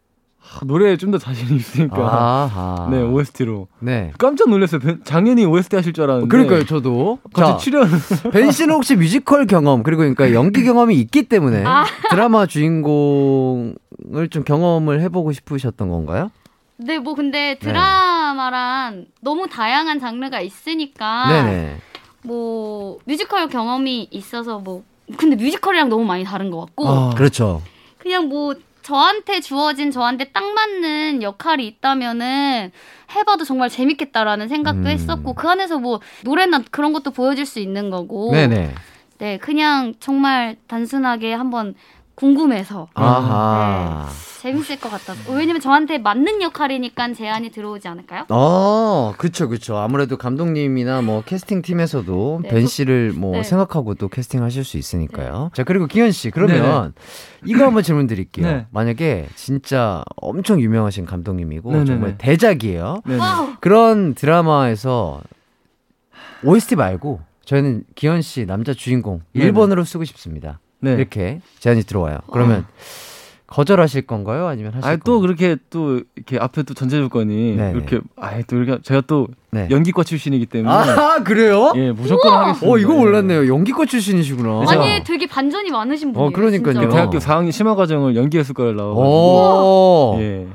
[0.65, 2.89] 노래에 좀 더 자신이 있으니까 아하.
[2.91, 4.13] 네 OST로 네.
[4.19, 4.81] 깜짝 놀랐어요.
[4.81, 7.19] 벤- 장현이 OST 하실 줄 알았는데 그러니까요, 저도.
[7.35, 7.89] 자, 갑자기 출연
[8.33, 11.85] 벤 씨는 혹시 뮤지컬 경험 그리고 그러니까 연기 경험이 있기 때문에 아.
[12.11, 13.75] 드라마 주인공을
[14.15, 16.31] 좀 경험을 해보고 싶으셨던 건가요?
[16.77, 21.77] 네, 뭐 근데 드라마란 너무 다양한 장르가 있으니까 네네.
[22.25, 24.83] 뭐 뮤지컬 경험이 있어서 뭐
[25.17, 27.63] 근데 뮤지컬이랑 너무 많이 다른 것 같고 아, 그렇죠.
[27.99, 28.55] 그냥 뭐
[28.85, 32.71] 저한테 주어진 저한테 딱 맞는 역할이 있다면은
[33.17, 34.87] 해봐도 정말 재밌겠다라는 생각도 음.
[34.87, 38.75] 했었고 그 안에서 뭐 노래나 그런 것도 보여줄 수 있는 거고 네네.
[39.19, 41.75] 네 그냥 정말 단순하게 한번
[42.15, 44.09] 궁금해서 아하.
[44.41, 48.27] 재밌을 것 같아서 왜냐면 저한테 맞는 역할이니까 제안이 들어오지 않을까요?
[48.29, 49.79] 어, 그쵸, 그쵸.
[49.79, 52.49] 아무래도 감독님이나 뭐 캐스팅 팀에서도 네.
[52.51, 53.43] 벤 씨를 뭐 네.
[53.43, 55.51] 생각하고 또 캐스팅 하실 수 있으니까요.
[55.55, 56.93] 자, 그리고 기현 씨, 그러면
[57.47, 58.47] 이거 한번 질문 드릴게요.
[58.47, 58.67] 네.
[58.71, 61.87] 만약에 진짜 엄청 유명하신 감독님이고 네네네.
[61.87, 63.01] 정말 대작이에요.
[63.61, 65.23] 그런 드라마에서
[66.45, 69.53] OST 말고 저희는 기현 씨 남자 주인공 네네.
[69.53, 70.61] 1번으로 쓰고 싶습니다.
[70.85, 70.93] 네.
[70.95, 72.19] 이렇게 제안이 들어와요.
[72.33, 72.67] 그러면
[73.47, 74.47] 거절하실 건가요?
[74.49, 75.21] 아니면 하실 아, 또 건가요?
[75.21, 77.73] 그렇게 또 이렇게 앞에 또 전제 조건이 네네.
[77.73, 79.69] 이렇게 아예 또 이렇게 제가 또 네.
[79.71, 81.73] 연기과 출신이기 때문에 아, 그래요?
[81.77, 82.67] 예 무조건 하겠습니다.
[82.73, 82.99] 어, 이거 예.
[82.99, 83.47] 몰랐네요.
[83.47, 84.65] 연기과 출신이시구나.
[84.65, 86.29] 제가- 아니 되게 반전이 많으신 분이에요.
[86.29, 86.73] 어, 그러니까요.
[86.73, 86.93] 진짜로.
[86.93, 90.47] 대학교 4학년 심화 과정을 연기했을 거를 나와가지고 오, 예.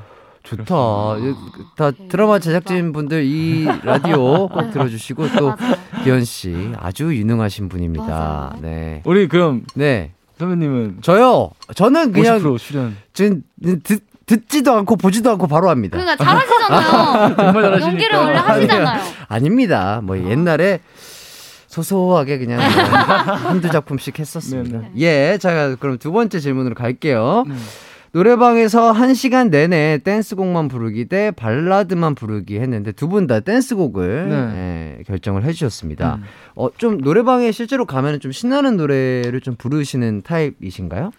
[0.44, 0.76] 좋다.
[1.22, 1.34] 예,
[1.78, 5.76] 다 드라마 제작진 분들 이 라디오 꼭 들어주시고 또 맞아요.
[6.04, 8.06] 기현 씨 아주 유능하신 분입니다.
[8.08, 8.54] 맞아요.
[8.62, 10.12] 네, 우리 그럼 네.
[10.40, 11.52] 선배님은 저요.
[11.76, 13.44] 저는 그냥 50% 출연 지금
[13.84, 15.98] 듣, 듣지도 않고 보지도 않고 바로 합니다.
[15.98, 17.36] 그러니까 잘하시잖아요.
[17.36, 19.02] 정말 잘하시니까 연기를 원래 하시잖아요.
[19.28, 20.02] 아닙니다.
[20.04, 20.80] 뭐 옛날에
[21.68, 22.68] 소소하게 그냥 뭐
[23.50, 24.80] 한두 작품씩 했었습니다.
[24.80, 27.44] 네, 예, 자 그럼 두 번째 질문으로 갈게요.
[27.48, 27.56] 네.
[28.12, 35.04] 노래방에서 한 시간 내내 댄스곡만 부르기 대 발라드만 부르기 했는데 두 분 다 댄스곡을 예,
[35.06, 36.16] 결정을 해주셨습니다.
[36.16, 36.24] 음.
[36.56, 41.12] 어, 좀 노래방에 실제로 가면 좀 신나는 노래를 좀 부르시는 타입이신가요?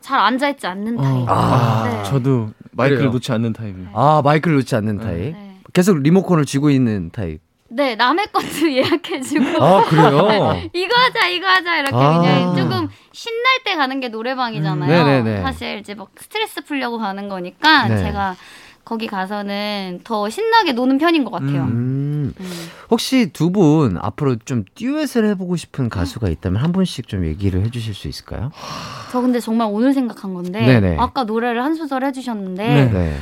[0.00, 1.28] 잘 앉아있지 않는 타입.
[1.28, 2.10] 아, 네.
[2.10, 3.12] 저도 마이크를 그래요?
[3.12, 3.88] 놓지 않는 타입이에요.
[3.92, 5.32] 아 마이크를 놓지 않는 타입.
[5.34, 5.56] 네.
[5.72, 7.40] 계속 리모컨을 쥐고 있는 타입.
[7.72, 9.62] 네, 남의 것도 예약해주고.
[9.62, 10.60] 아 그래요?
[10.74, 12.18] 이거 하자, 이거 하자, 이렇게 아.
[12.20, 14.90] 그냥 조금 신날 때 가는 게 노래방이잖아요.
[14.90, 15.42] 음, 네네네.
[15.42, 17.98] 사실 이제 막 스트레스 풀려고 가는 거니까 네.
[17.98, 18.34] 제가
[18.84, 21.62] 거기 가서는 더 신나게 노는 편인 것 같아요.
[21.62, 22.34] 음.
[22.40, 22.52] 음.
[22.90, 27.94] 혹시 두 분 앞으로 좀 듀엣을 해보고 싶은 가수가 있다면 한 분씩 좀 얘기를 해주실
[27.94, 28.50] 수 있을까요?
[29.12, 30.96] 저 근데 정말 오늘 생각한 건데 네네.
[30.98, 33.16] 아까 노래를 한 소절 해주셨는데 네.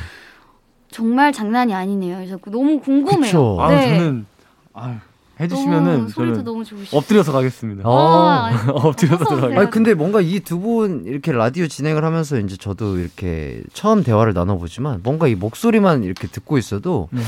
[0.89, 2.15] 정말 장난이 아니네요.
[2.17, 3.21] 그래서 너무 궁금해요.
[3.21, 3.57] 그쵸.
[3.59, 3.89] 아 네.
[3.99, 4.25] 저는
[4.73, 4.99] 아
[5.39, 6.45] 해주시면은 저는.
[6.93, 7.87] 엎드려서 가겠습니다.
[7.87, 7.93] 어.
[7.97, 9.39] 아, 엎드려서 어서 오세요.
[9.39, 9.59] 들어가요.
[9.61, 14.33] 아니 근데 뭔가 이 두 분 이렇게 라디오 진행을 하면서 이제 저도 이렇게 처음 대화를
[14.33, 17.21] 나눠보지만 뭔가 이 목소리만 이렇게 듣고 있어도 네.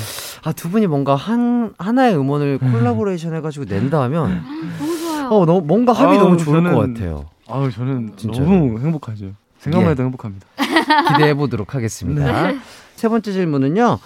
[0.43, 4.43] 아두 분이 뭔가 한 하나의 음원을 콜라보레이션 해가지고 낸다 하면
[4.77, 5.29] 너무 좋아요.
[5.29, 7.25] 어 너무 뭔가 합이 아우, 너무 좋을 저는- 것 같아요.
[7.47, 8.45] 아우 저는 진짜로.
[8.45, 9.27] 너무 행복하죠.
[9.59, 9.91] 생각만 예.
[9.91, 10.45] 해도 행복합니다.
[11.13, 12.51] 기대해 보도록 하겠습니다.
[12.95, 13.99] 세 번째 질문은요.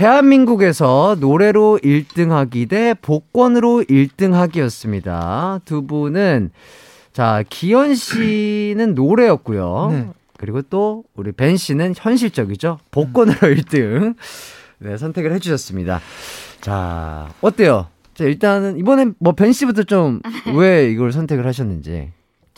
[0.00, 5.60] 대한민국에서 노래로 1등하기 대 복권으로 1등하기였습니다.
[5.66, 6.52] 두 분은
[7.12, 9.88] 자 기현 씨는 노래였고요.
[9.92, 10.08] 네.
[10.38, 12.78] 그리고 또 우리 벤 씨는 현실적이죠.
[12.90, 14.14] 복권으로 1등
[14.78, 16.00] 네, 선택을 해주셨습니다.
[16.62, 17.88] 자 어때요?
[18.14, 20.20] 자 일단은 이번엔 뭐 벤 씨부터 좀
[20.56, 22.08] 왜 이걸 선택을 하셨는지.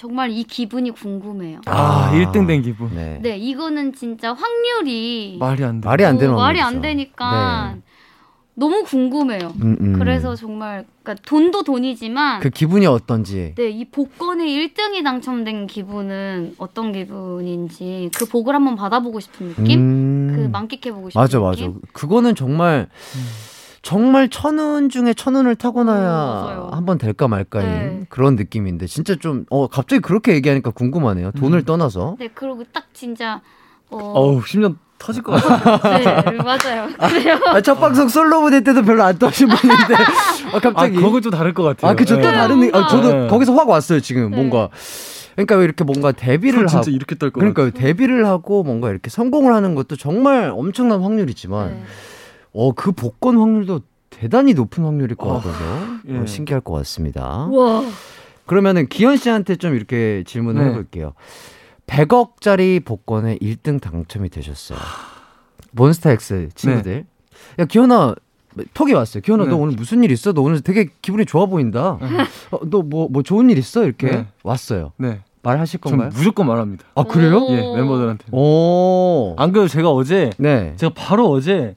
[0.02, 1.60] 정말 이 기분이 궁금해요.
[1.66, 2.92] 아, 1등 된 기분.
[2.92, 3.20] 네.
[3.22, 5.86] 네, 이거는 진짜 확률이 말이 안 돼.
[5.86, 6.60] 말이 안 되는 어, 말이.
[6.60, 7.82] 안 되니까 네.
[8.54, 9.54] 너무 궁금해요.
[9.62, 9.92] 음, 음.
[10.00, 13.54] 그래서 정말 그러니까 돈도 돈이지만 그 기분이 어떤지.
[13.56, 19.78] 네, 이 복권에 1등이 당첨된 기분은 어떤 기분인지 그 복을 한번 받아보고 싶은 느낌?
[19.78, 20.32] 음.
[20.34, 21.60] 그 만끽해보고 싶은 맞아 맞아.
[21.64, 21.80] 느낌?
[21.92, 22.88] 그거는 정말
[23.82, 26.72] 정말 천운 중에 천운을 타고나야 음.
[26.74, 28.00] 한번 될까 말까인 네.
[28.08, 31.32] 그런 느낌인데 진짜 좀 어 갑자기 그렇게 얘기하니까 궁금하네요.
[31.32, 32.16] 돈을 떠나서.
[32.20, 33.40] 네, 그리고 딱 진짜
[33.90, 35.98] 어, 어우 10년 터질 것 같아.
[36.30, 36.88] 네, 맞아요.
[37.08, 37.40] 그래요.
[37.46, 41.32] 아, 첫 방송 솔로 무대 때도 별로 안 떠신 분인데 아, 아 갑자기 그거 좀
[41.32, 41.90] 다를 것 같아요.
[41.90, 42.32] 아 그쵸 또 네.
[42.32, 43.26] 다른 느- 아, 저도 네.
[43.26, 44.36] 거기서 확 왔어요 지금 네.
[44.36, 44.68] 뭔가
[45.34, 47.70] 그러니까 왜 이렇게 뭔가 데뷔를 하고 진짜 이렇게 떨것 그러니까.
[47.70, 51.82] 데뷔를 하고 뭔가 이렇게 성공을 하는 것도 정말 엄청난 확률이지만 네.
[52.54, 53.80] 어 그 복권 확률도
[54.10, 55.64] 대단히 높은 확률일 것 어, 같아서
[56.08, 56.18] 예.
[56.18, 57.46] 어, 신기할 것 같습니다.
[57.50, 57.82] 와.
[58.46, 60.70] 그러면은 기현 씨한테 좀 이렇게 질문을 네.
[60.70, 61.14] 해볼게요.
[61.86, 64.78] 100억짜리 복권에 1등 당첨이 되셨어요.
[65.72, 67.06] 몬스타엑스 친구들.
[67.58, 68.14] 야 기현아
[68.74, 69.22] 톡이 왔어요.
[69.22, 69.50] 기현아 네.
[69.50, 70.32] 너 오늘 무슨 일 있어?
[70.32, 71.98] 너 오늘 되게 기분이 좋아 보인다.
[72.50, 73.84] 어, 너뭐뭐 좋은 일 있어?
[73.84, 74.26] 이렇게 네.
[74.42, 74.92] 왔어요.
[74.98, 75.20] 네.
[75.42, 76.10] 말하실 전 건가요?
[76.14, 76.84] 무조건 말합니다.
[76.94, 77.38] 아 그래요?
[77.38, 77.50] 오.
[77.52, 78.24] 예, 멤버들한테.
[78.30, 79.34] 오.
[79.38, 80.74] 안 그래도 제가 어제 네.
[80.76, 81.74] 제가 바로 어제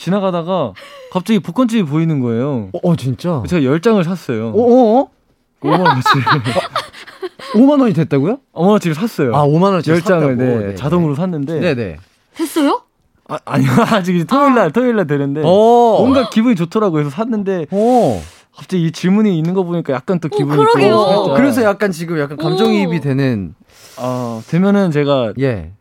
[0.00, 0.72] 지나가다가
[1.12, 2.70] 갑자기 복권집이 보이는 거예요.
[2.72, 3.42] 어, 어, 진짜.
[3.46, 4.48] 제가 열 장을 샀어요.
[4.48, 5.08] 어, 어, 어?
[5.60, 6.08] 5만 원치.
[7.52, 8.38] 5만 원이 됐다고요?
[8.52, 9.36] 어머 지금 샀어요.
[9.36, 10.42] 아, 5만 원어치 열 장을 샀다고?
[10.42, 11.96] 네, 네, 자동으로 샀는데 네 네.
[12.34, 12.80] 됐어요?
[13.28, 15.98] 아, 아니요 아직 이제 토요일 날 토요일 날 되는데 오.
[15.98, 18.20] 뭔가 기분이 좋더라고 해서 샀는데 오.
[18.56, 21.34] 갑자기 이 질문이 있는 거 보니까 약간 또 기분이 또 그러게요.
[21.36, 23.00] 그래서 약간 지금 약간 감정이입이 오.
[23.00, 23.54] 되는
[23.98, 25.72] 어, 되면은 제가 예.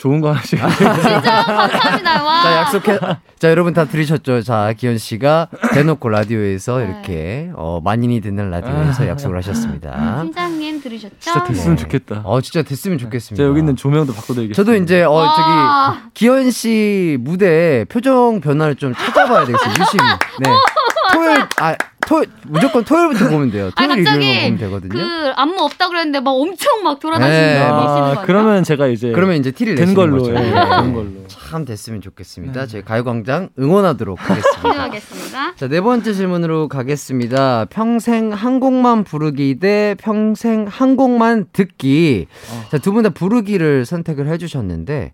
[0.00, 2.24] 좋은 거 하나씩 진짜 감사합니다.
[2.24, 2.42] 와.
[2.42, 2.98] 자 약속해.
[3.38, 4.40] 자 여러분 다 들으셨죠?
[4.42, 6.84] 자 기현 씨가 대놓고 라디오에서 네.
[6.86, 10.22] 이렇게 어, 만인이 듣는 라디오에서 약속을 하셨습니다.
[10.22, 11.16] 팀장님 들으셨죠?
[11.20, 11.82] 진짜 됐으면 네.
[11.82, 12.22] 좋겠다.
[12.24, 13.36] 어 진짜 됐으면 좋겠습니다.
[13.36, 14.54] 제가 여기 있는 조명도 바꿔드리겠습니다.
[14.54, 15.94] 저도 이제 어 와.
[15.98, 19.70] 저기 기현 씨 무대 표정 변화를 좀 찾아봐야 되겠어요.
[19.80, 20.02] 유심히.
[20.38, 20.50] 네.
[21.12, 21.74] 토요일 아
[22.10, 23.70] 토 무조건 토요일부터 보면 돼요.
[23.76, 24.92] 아니 토요일 일요일만 갑자기 보면 되거든요.
[25.00, 27.58] 그 안무 없다 그랬는데 막 엄청 막 돌아다니시는 네.
[27.60, 28.22] 아?
[28.26, 30.28] 그러면 제가 이제 그러면 이제 티를 된 내시는 걸로.
[30.28, 30.50] 예, 네.
[30.52, 31.06] 된 걸로.
[31.28, 32.66] 참 됐으면 좋겠습니다.
[32.66, 34.60] 저희 가요광장 응원하도록 하겠습니다.
[34.68, 35.54] 기대하겠습니다.
[35.54, 37.66] 자, 네 번째 질문으로 가겠습니다.
[37.70, 42.26] 평생 한 곡만 부르기 대 평생 한 곡만 듣기.
[42.72, 45.12] 자, 두 분 다 부르기를 선택을 해주셨는데,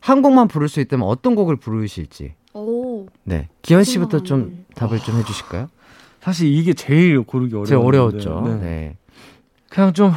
[0.00, 2.32] 한 곡만 부를 수 있다면 어떤 곡을 부르실지.
[2.54, 3.06] 오.
[3.24, 3.48] 네.
[3.60, 5.68] 기현 씨부터 좀 답을 좀 해주실까요?
[6.20, 7.66] 사실 이게 제일 고르기 어려워.
[7.66, 8.42] 제일 어려웠죠.
[8.46, 8.54] 네.
[8.56, 8.96] 네.
[9.68, 10.12] 그냥 좀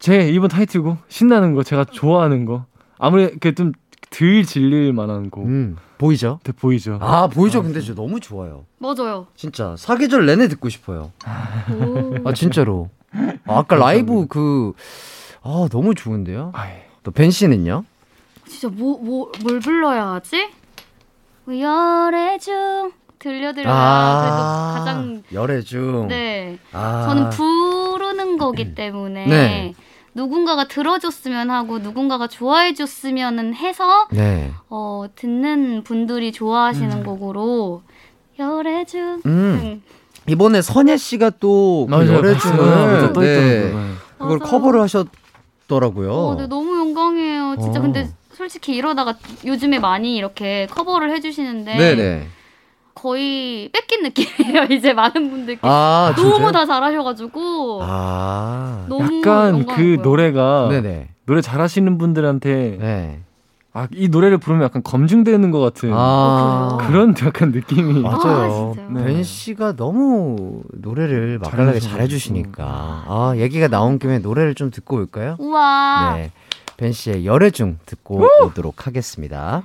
[0.00, 2.64] 제 이번 타이틀곡 신나는 거 제가 좋아하는 거
[2.98, 6.40] 아무리 이렇게 좀덜 질릴 만한 곡 음, 보이죠?
[6.42, 6.96] 네, 보이죠.
[7.02, 7.62] 아, 보이죠?
[7.62, 8.64] 근데 저 너무 좋아요.
[8.78, 9.26] 맞아요.
[9.36, 9.74] 진짜.
[9.76, 11.12] 사계절 내내 듣고 싶어요.
[11.70, 12.14] 오.
[12.26, 12.88] 아, 진짜로.
[13.12, 14.72] 아, 아까 라이브 그,
[15.42, 16.52] 아, 너무 좋은데요?
[16.54, 16.72] 아이,
[17.02, 17.84] 또벤 씨는요?
[18.48, 20.48] 진짜 뭐 뭐 뭘 불러야 하지?
[21.46, 22.90] 열애 중
[23.20, 26.08] 들려드려야 그래도 가장 열애중.
[26.08, 26.58] 네.
[26.72, 27.04] 아.
[27.06, 29.74] 저는 부르는 거기 때문에 네.
[30.14, 34.50] 누군가가 들어줬으면 하고 누군가가 좋아해줬으면 해서 네.
[34.68, 37.82] 어, 듣는 분들이 좋아하시는 곡으로
[38.38, 39.82] 열애중 음.
[40.26, 42.14] 이번에 선예 씨가 또그 맞아요.
[42.14, 43.20] 열애중을 네.
[43.20, 43.72] 네.
[44.18, 44.50] 그걸 맞아요.
[44.50, 46.12] 커버를 하셨더라고요.
[46.12, 47.56] 어, 네, 너무 영광이에요.
[47.60, 47.82] 진짜 어.
[47.82, 49.14] 근데 솔직히 이러다가
[49.44, 52.28] 요즘에 많이 이렇게 커버를 해주시는데 네네.
[52.94, 54.64] 거의 뺏긴 느낌이에요.
[54.70, 56.52] 이제 많은 분들께 아 너무?
[56.52, 58.86] 다 잘하셔가지고 아.
[58.88, 59.98] 너무 약간 그.
[60.02, 61.08] 노래가 네네.
[61.26, 63.20] 노래 잘하시는 분들한테 네.
[63.72, 66.76] 아, 이 노래를 부르면 약간 검증되는 것 같은 아.
[66.80, 66.90] 그래요?
[66.90, 68.74] 그런 약간 느낌이 맞아요.
[68.76, 68.92] 아?
[68.92, 69.04] 네.
[69.04, 71.78] 벤 씨가 너무 노래를 맛깔나게.
[71.78, 75.36] 잘해주시니까 아 얘기가 나온 김에 노래를 좀 듣고 올까요?
[75.38, 76.32] 우와 네.
[76.76, 79.62] 벤 씨의 열애중 듣고 오도록 하겠습니다.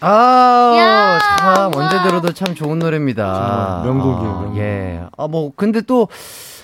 [0.00, 1.84] 아, 야, 참 우와.
[1.84, 3.82] 언제 들어도 참 좋은 노래입니다.
[3.82, 4.58] 정말 명곡이에요, 아, 명곡.
[4.58, 5.02] 예.
[5.16, 6.08] 아 뭐 근데 또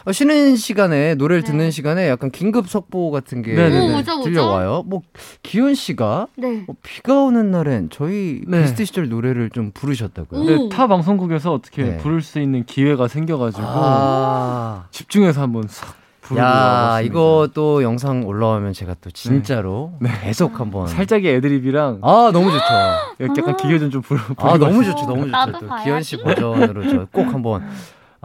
[0.07, 1.51] 어, 쉬는 시간에 노래를 네.
[1.51, 3.95] 듣는 시간에 약간 긴급 속보 같은 게 네네네.
[3.95, 4.23] 오, 오죠, 오죠.
[4.25, 4.83] 들려와요.
[4.87, 5.01] 뭐
[5.43, 6.65] 기훈 씨가 네.
[6.69, 8.63] 어, 비가 오는 날엔 저희 네.
[8.63, 10.41] 비스트 시절 노래를 좀 부르셨다고요.
[10.41, 10.45] 오.
[10.45, 11.97] 근데 타 방송국에서 어떻게 네.
[11.99, 14.85] 부를 수 있는 기회가 생겨가지고 아.
[14.91, 15.95] 집중해서 한번 싹
[16.37, 17.01] 야.
[17.03, 22.65] 이거 또 영상 올라오면 제가 또 진짜로 계속 한번 살짝의 애드립이랑 아, 너무 좋죠.
[23.19, 25.07] 이렇게 약간 기계 좀 부르 아, 너무 좋죠.
[25.07, 25.59] 너무 좋죠.
[25.61, 25.83] 또.
[25.85, 27.63] 기현 씨 버전으로 저 꼭 한번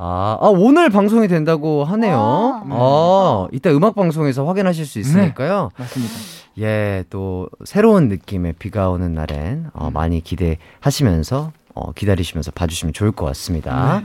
[0.02, 2.18] 아, 아, 오늘 방송이 된다고 하네요.
[2.18, 2.64] 와.
[2.70, 5.72] 아, 이따 음악 방송에서 확인하실 수 있으니까요.
[5.78, 6.14] 맞습니다.
[6.60, 13.26] 예, 또 새로운 느낌의 비가 오는 날엔 어, 많이 기대하시면서 어, 기다리시면서 봐주시면 좋을 것
[13.28, 14.02] 같습니다.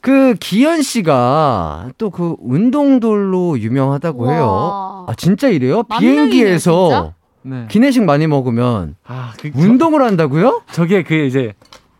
[0.00, 4.46] 그 기현 씨가 또 그 운동돌로 유명하다고 해요.
[4.46, 5.04] 와.
[5.08, 5.82] 아 진짜 이래요?
[5.84, 7.14] 비행기에서 진짜?
[7.42, 7.66] 네.
[7.70, 10.62] 기내식 많이 먹으면 아, 그, 운동을 한다고요?
[10.68, 11.54] 저, 저게 그 이제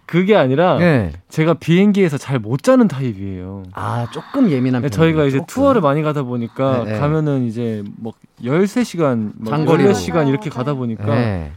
[0.06, 1.12] 그게 아니라 네.
[1.28, 3.64] 제가 비행기에서 잘 못 자는 타입이에요.
[3.74, 4.90] 아 조금 예민한 네, 편이에요.
[5.12, 5.46] 저희가 이제 조금.
[5.46, 6.98] 투어를 많이 가다 보니까 네, 네.
[6.98, 9.92] 가면은 이제 뭐 13시간, 뭐 장거리로.
[9.92, 11.52] 16시간 이렇게 가다 보니까 네.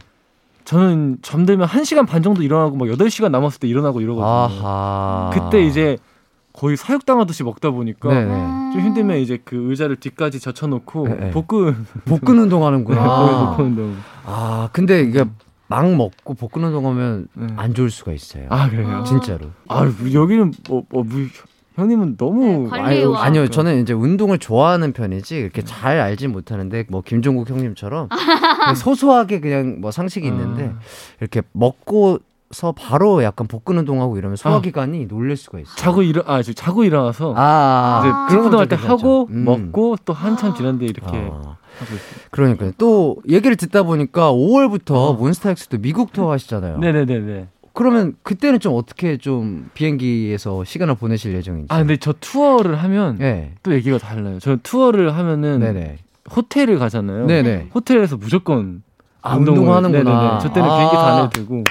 [0.64, 4.26] 저는 잠들면 1시간 반 정도 일어나고 막 8시간 남았을 때 일어나고 이러거든요.
[4.26, 5.30] 아하.
[5.32, 5.96] 그때 이제
[6.52, 8.72] 거의 사육당하듯이 먹다 보니까 네네.
[8.72, 11.30] 좀 힘들면 이제 그 의자를 뒤까지 젖혀놓고 네, 네.
[11.30, 13.02] 복근 복근 운동하는구나.
[13.02, 13.96] 거의 복근 운동.
[14.24, 15.24] 아 근데 이게
[15.68, 17.46] 막 먹고 복근 운동하면 네.
[17.56, 18.46] 안 좋을 수가 있어요.
[18.50, 19.04] 아 그래요?
[19.06, 19.46] 진짜로.
[19.68, 21.20] 아 여기는 뭐, 뭐 뭐,
[21.74, 22.88] 형님은 너무 네, 관리해와.
[22.88, 28.08] 아니요, 아니요, 저는 이제 운동을 좋아하는 편이지 이렇게 잘 알지 못하는데 뭐 김종국 형님처럼
[28.76, 30.78] 소소하게 그냥 뭐 상식이 있는데 아.
[31.20, 32.18] 이렇게 먹고
[32.52, 35.74] 서 바로 약간 복근 운동하고 이러면 소화기관이 놀랄 수가 있어요.
[35.76, 38.26] 자고 일어 아저 자고 일어나서 아, 이제 아.
[38.28, 38.76] 그런 운동할 때.
[38.76, 39.44] 하고 음.
[39.44, 41.56] 먹고 또 한참 지났는데 이렇게 아.
[42.30, 42.72] 그러니까요.
[42.76, 46.76] 또 얘기를 듣다 보니까 5월부터 몬스타엑스도 미국 투어 하시잖아요.
[46.78, 47.48] 네네네네.
[47.72, 51.68] 그러면 그때는 좀 어떻게 좀 비행기에서 시간을 보내실 예정인지.
[51.72, 53.54] 아 근데 저 투어를 하면 네.
[53.62, 54.38] 또 얘기가 달라요.
[54.40, 55.96] 저는 투어를 하면은 네네.
[56.36, 57.26] 호텔을 가잖아요.
[57.26, 57.68] 네네.
[57.74, 58.82] 호텔에서 무조건
[59.22, 60.02] 아, 운동을- 운동하는구나.
[60.22, 60.38] 네네네.
[60.42, 60.76] 저 때는 아.
[60.76, 61.64] 비행기 다 안에 들고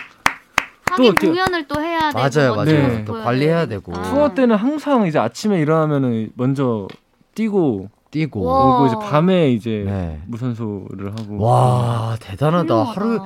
[1.06, 2.88] 이렇게- 공연을 또 해야 되고 맞아요, 맞아요.
[2.88, 3.96] 모습 또 관리해야 되고.
[3.96, 4.02] 아.
[4.04, 6.88] 투어 때는 항상 이제 아침에 일어나면은 먼저
[7.36, 8.44] 뛰고 뛰고.
[8.44, 8.76] 와.
[8.76, 10.20] 오고 이제 밤에 이제 네.
[10.28, 11.42] 무산소를 하고.
[11.44, 12.74] 와, 대단하다.
[12.84, 12.92] 훌륭하다.
[12.92, 13.20] 하루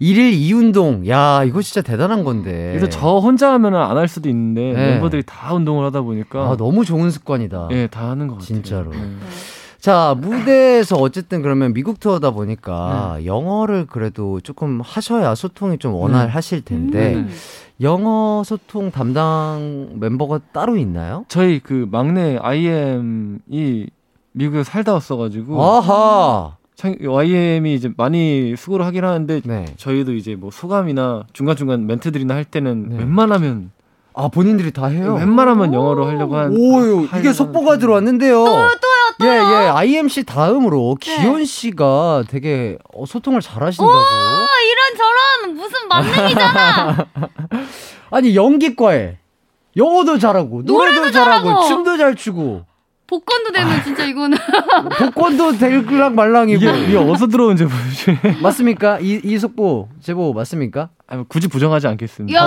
[0.00, 1.06] 일일 이운동.
[1.08, 2.72] 야, 이거 진짜 대단한 건데.
[2.74, 4.86] 그래서 저 혼자 하면은 안할 수도 있는데 네.
[4.94, 7.68] 멤버들이 다 운동을 하다 보니까 아, 너무 좋은 습관이다.
[7.70, 8.46] 예, 다 하는 것 같아요.
[8.46, 8.90] 진짜로.
[8.90, 8.98] 네.
[9.84, 17.16] 자, 무대에서 어쨌든 그러면 미국 투어다 보니까 영어를 그래도 조금 하셔야 소통이 좀 원활하실 텐데
[17.16, 17.28] 음.
[17.82, 21.26] 영어 소통 담당 멤버가 따로 있나요?
[21.28, 23.86] 저희 그 막내 IM이
[24.32, 26.56] 미국에 살다 왔어가지고 아하.
[26.76, 29.66] 참- YM이 이제 많이 수고를 하긴 하는데 네.
[29.76, 32.98] 저희도 이제 뭐 소감이나 중간중간 멘트들이나 할 때는 네.
[33.00, 33.70] 웬만하면
[34.16, 35.14] 아, 본인들이 다 해요.
[35.14, 37.78] 웬만하면 영어로 하려고 한 오, 이게 속보가.
[37.78, 38.44] 들어왔는데요.
[38.44, 38.70] 또요,
[39.18, 39.28] 또요.
[39.28, 39.68] 예, 예.
[39.70, 41.16] IMC 다음으로 네.
[41.16, 43.92] 기현 씨가 되게 어, 소통을 잘 하신다고.
[43.92, 47.06] 아, 이런 저런 무슨 만능이잖아.
[48.10, 49.18] 아니, 연기과에
[49.76, 51.66] 영어도 잘하고, 노래도, 노래도 잘하고, 잘하고.
[51.66, 52.64] 춤도 잘 추고,
[53.08, 54.38] 복권도 되면 진짜 이거는
[54.98, 56.62] 복권도 될랑 말랑이고.
[56.64, 58.18] 이게, 이게 어디서 들어온지 모르지.
[58.42, 59.00] 맞습니까?
[59.00, 60.90] 이, 이 속보, 제보 맞습니까?
[61.08, 62.40] 아, 뭐 굳이 부정하지 않겠습니다.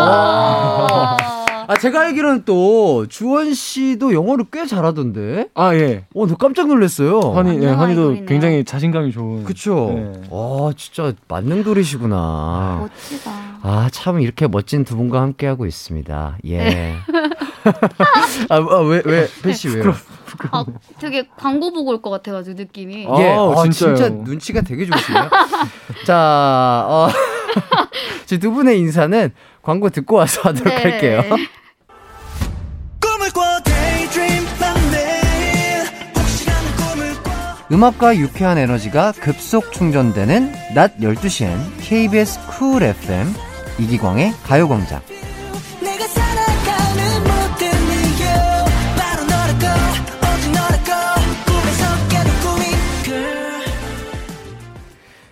[1.69, 1.73] 야.
[1.73, 5.49] 아, 제가 알기로는 또, 주원 씨도 영어를 꽤 잘하던데?
[5.53, 6.05] 아 예.
[6.15, 7.19] 어, 너 깜짝 놀랐어요.
[7.19, 8.25] 허니, 예, 아이돌이네요.
[8.25, 9.43] 굉장히 자신감이 좋은.
[9.43, 9.91] 그쵸?
[9.93, 10.21] 네.
[10.31, 12.77] 아, 진짜 만능돌이시구나.
[12.89, 13.31] 멋지다.
[13.63, 16.37] 아, 참, 이렇게 멋진 두 분과 함께 하고 있습니다.
[16.47, 16.95] 예.
[18.49, 19.93] 아, 아, 왜, 왜, 패씨 왜요?
[20.51, 20.63] 아,
[20.99, 23.07] 되게 광고 보고 올 것 같아가지고 느낌이.
[23.09, 23.95] 아, 예, 아, 진짜요?
[23.95, 25.29] 진짜 눈치가 되게 좋으시네요.
[26.05, 27.07] 자, 어,
[28.25, 29.31] 지금 두 분의 인사는
[29.61, 30.81] 광고 듣고 와서 하도록 네.
[30.81, 31.23] 할게요.
[37.69, 43.27] 음악과 유쾌한 에너지가 급속 충전되는 낮 12시엔 KBS 쿨 FM
[43.79, 45.01] 이기광의 가요광장.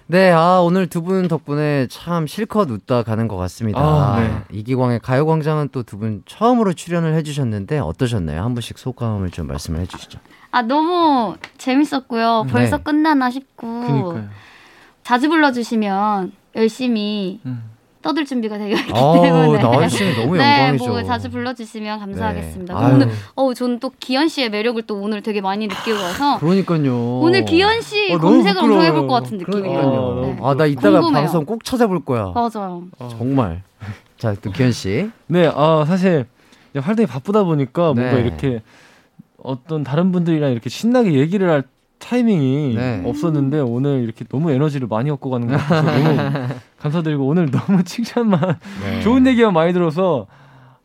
[0.07, 3.79] 네, 아, 오늘 두 분 덕분에 참 실컷 웃다 가는 것 같습니다.
[3.81, 4.41] 아, 네.
[4.51, 8.41] 이기광의 가요광장은 또 두 분 처음으로 출연을 해주셨는데 어떠셨나요?
[8.43, 10.19] 한 분씩 소감을 좀 말씀을 해주시죠.
[10.51, 12.45] 아 너무 재밌었고요.
[12.49, 12.83] 벌써 네.
[12.83, 14.29] 끝나나 싶고 그니까요.
[15.03, 17.71] 자주 불러주시면 열심히 음.
[18.05, 20.87] 떠들 준비가 되어 있기 때문에 나와주시면 너무 네, 영광이죠.
[20.89, 22.87] 뭐 자주 불러주시면 감사하겠습니다.
[22.87, 22.93] 네.
[22.93, 23.09] 오늘.
[23.35, 27.19] 어 저는 또 기현 씨의 매력을 또 오늘 되게 많이 느끼고 와서 그러니까요.
[27.21, 28.81] 오늘 기현 씨 어, 검색을 엄청.
[28.83, 30.21] 해볼 것 같은 느낌이에요.
[30.21, 30.37] 네.
[30.43, 31.23] 아, 나 이따가 궁금해요.
[31.23, 32.31] 방송 꼭 찾아볼 거야.
[32.35, 32.83] 맞아요.
[33.09, 33.63] 정말.
[34.19, 35.09] 자, 또 기현 씨.
[35.25, 36.27] 네, 아 사실
[36.77, 38.21] 활동이 바쁘다 보니까 뭔가 네.
[38.21, 38.61] 이렇게
[39.41, 41.63] 어떤 다른 분들이랑 이렇게 신나게 얘기를 할
[41.99, 43.01] 타이밍이 네.
[43.05, 48.59] 없었는데 오늘 이렇게 너무 에너지를 많이 얻고 가는 것 같아서 너무 감사드리고 오늘 너무 칭찬만
[48.83, 49.01] 네.
[49.01, 50.27] 좋은 얘기만 많이 들어서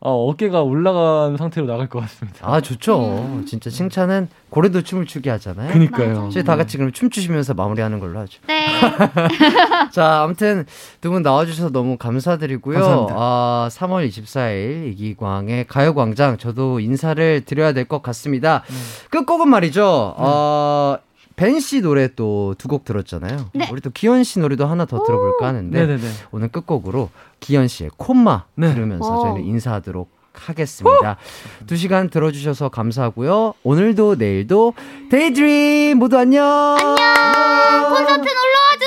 [0.03, 2.39] 아, 어깨가 올라간 상태로 나갈 것 같습니다.
[2.41, 3.41] 아, 좋죠.
[3.45, 5.71] 진짜 칭찬은 고래도 춤을 추게 하잖아요.
[5.71, 6.29] 그니까요.
[6.33, 8.39] 저희 다 같이 그럼 춤추시면서 마무리하는 걸로 하죠.
[8.47, 8.65] 네.
[9.93, 10.65] 자, 아무튼
[11.01, 12.79] 두 분 나와주셔서 너무 감사드리고요.
[12.79, 13.15] 감사합니다.
[13.17, 18.63] 아, 3월 24일 이기광의 가요광장 저도 인사를 드려야 될 것 같습니다.
[18.69, 18.75] 음.
[19.11, 20.15] 끝곡은 말이죠.
[20.17, 20.95] 어,
[21.35, 23.49] 벤 씨 노래 또 두 곡 들었잖아요.
[23.53, 23.67] 네.
[23.71, 26.01] 우리 또 기현 씨 노래도 하나 더 들어볼까 하는데 네네네.
[26.31, 27.09] 오늘 끝곡으로
[27.39, 28.73] 기현 씨의 콤마 네.
[28.73, 29.21] 들으면서 wow.
[29.23, 31.17] 저희는 인사하도록 하겠습니다.
[31.67, 33.53] 두 시간 들어주셔서 감사하고요.
[33.63, 34.73] 오늘도 내일도
[35.09, 36.45] 데이드림 모두 안녕.
[36.79, 37.89] 안녕.
[37.89, 38.77] 콘서트 놀러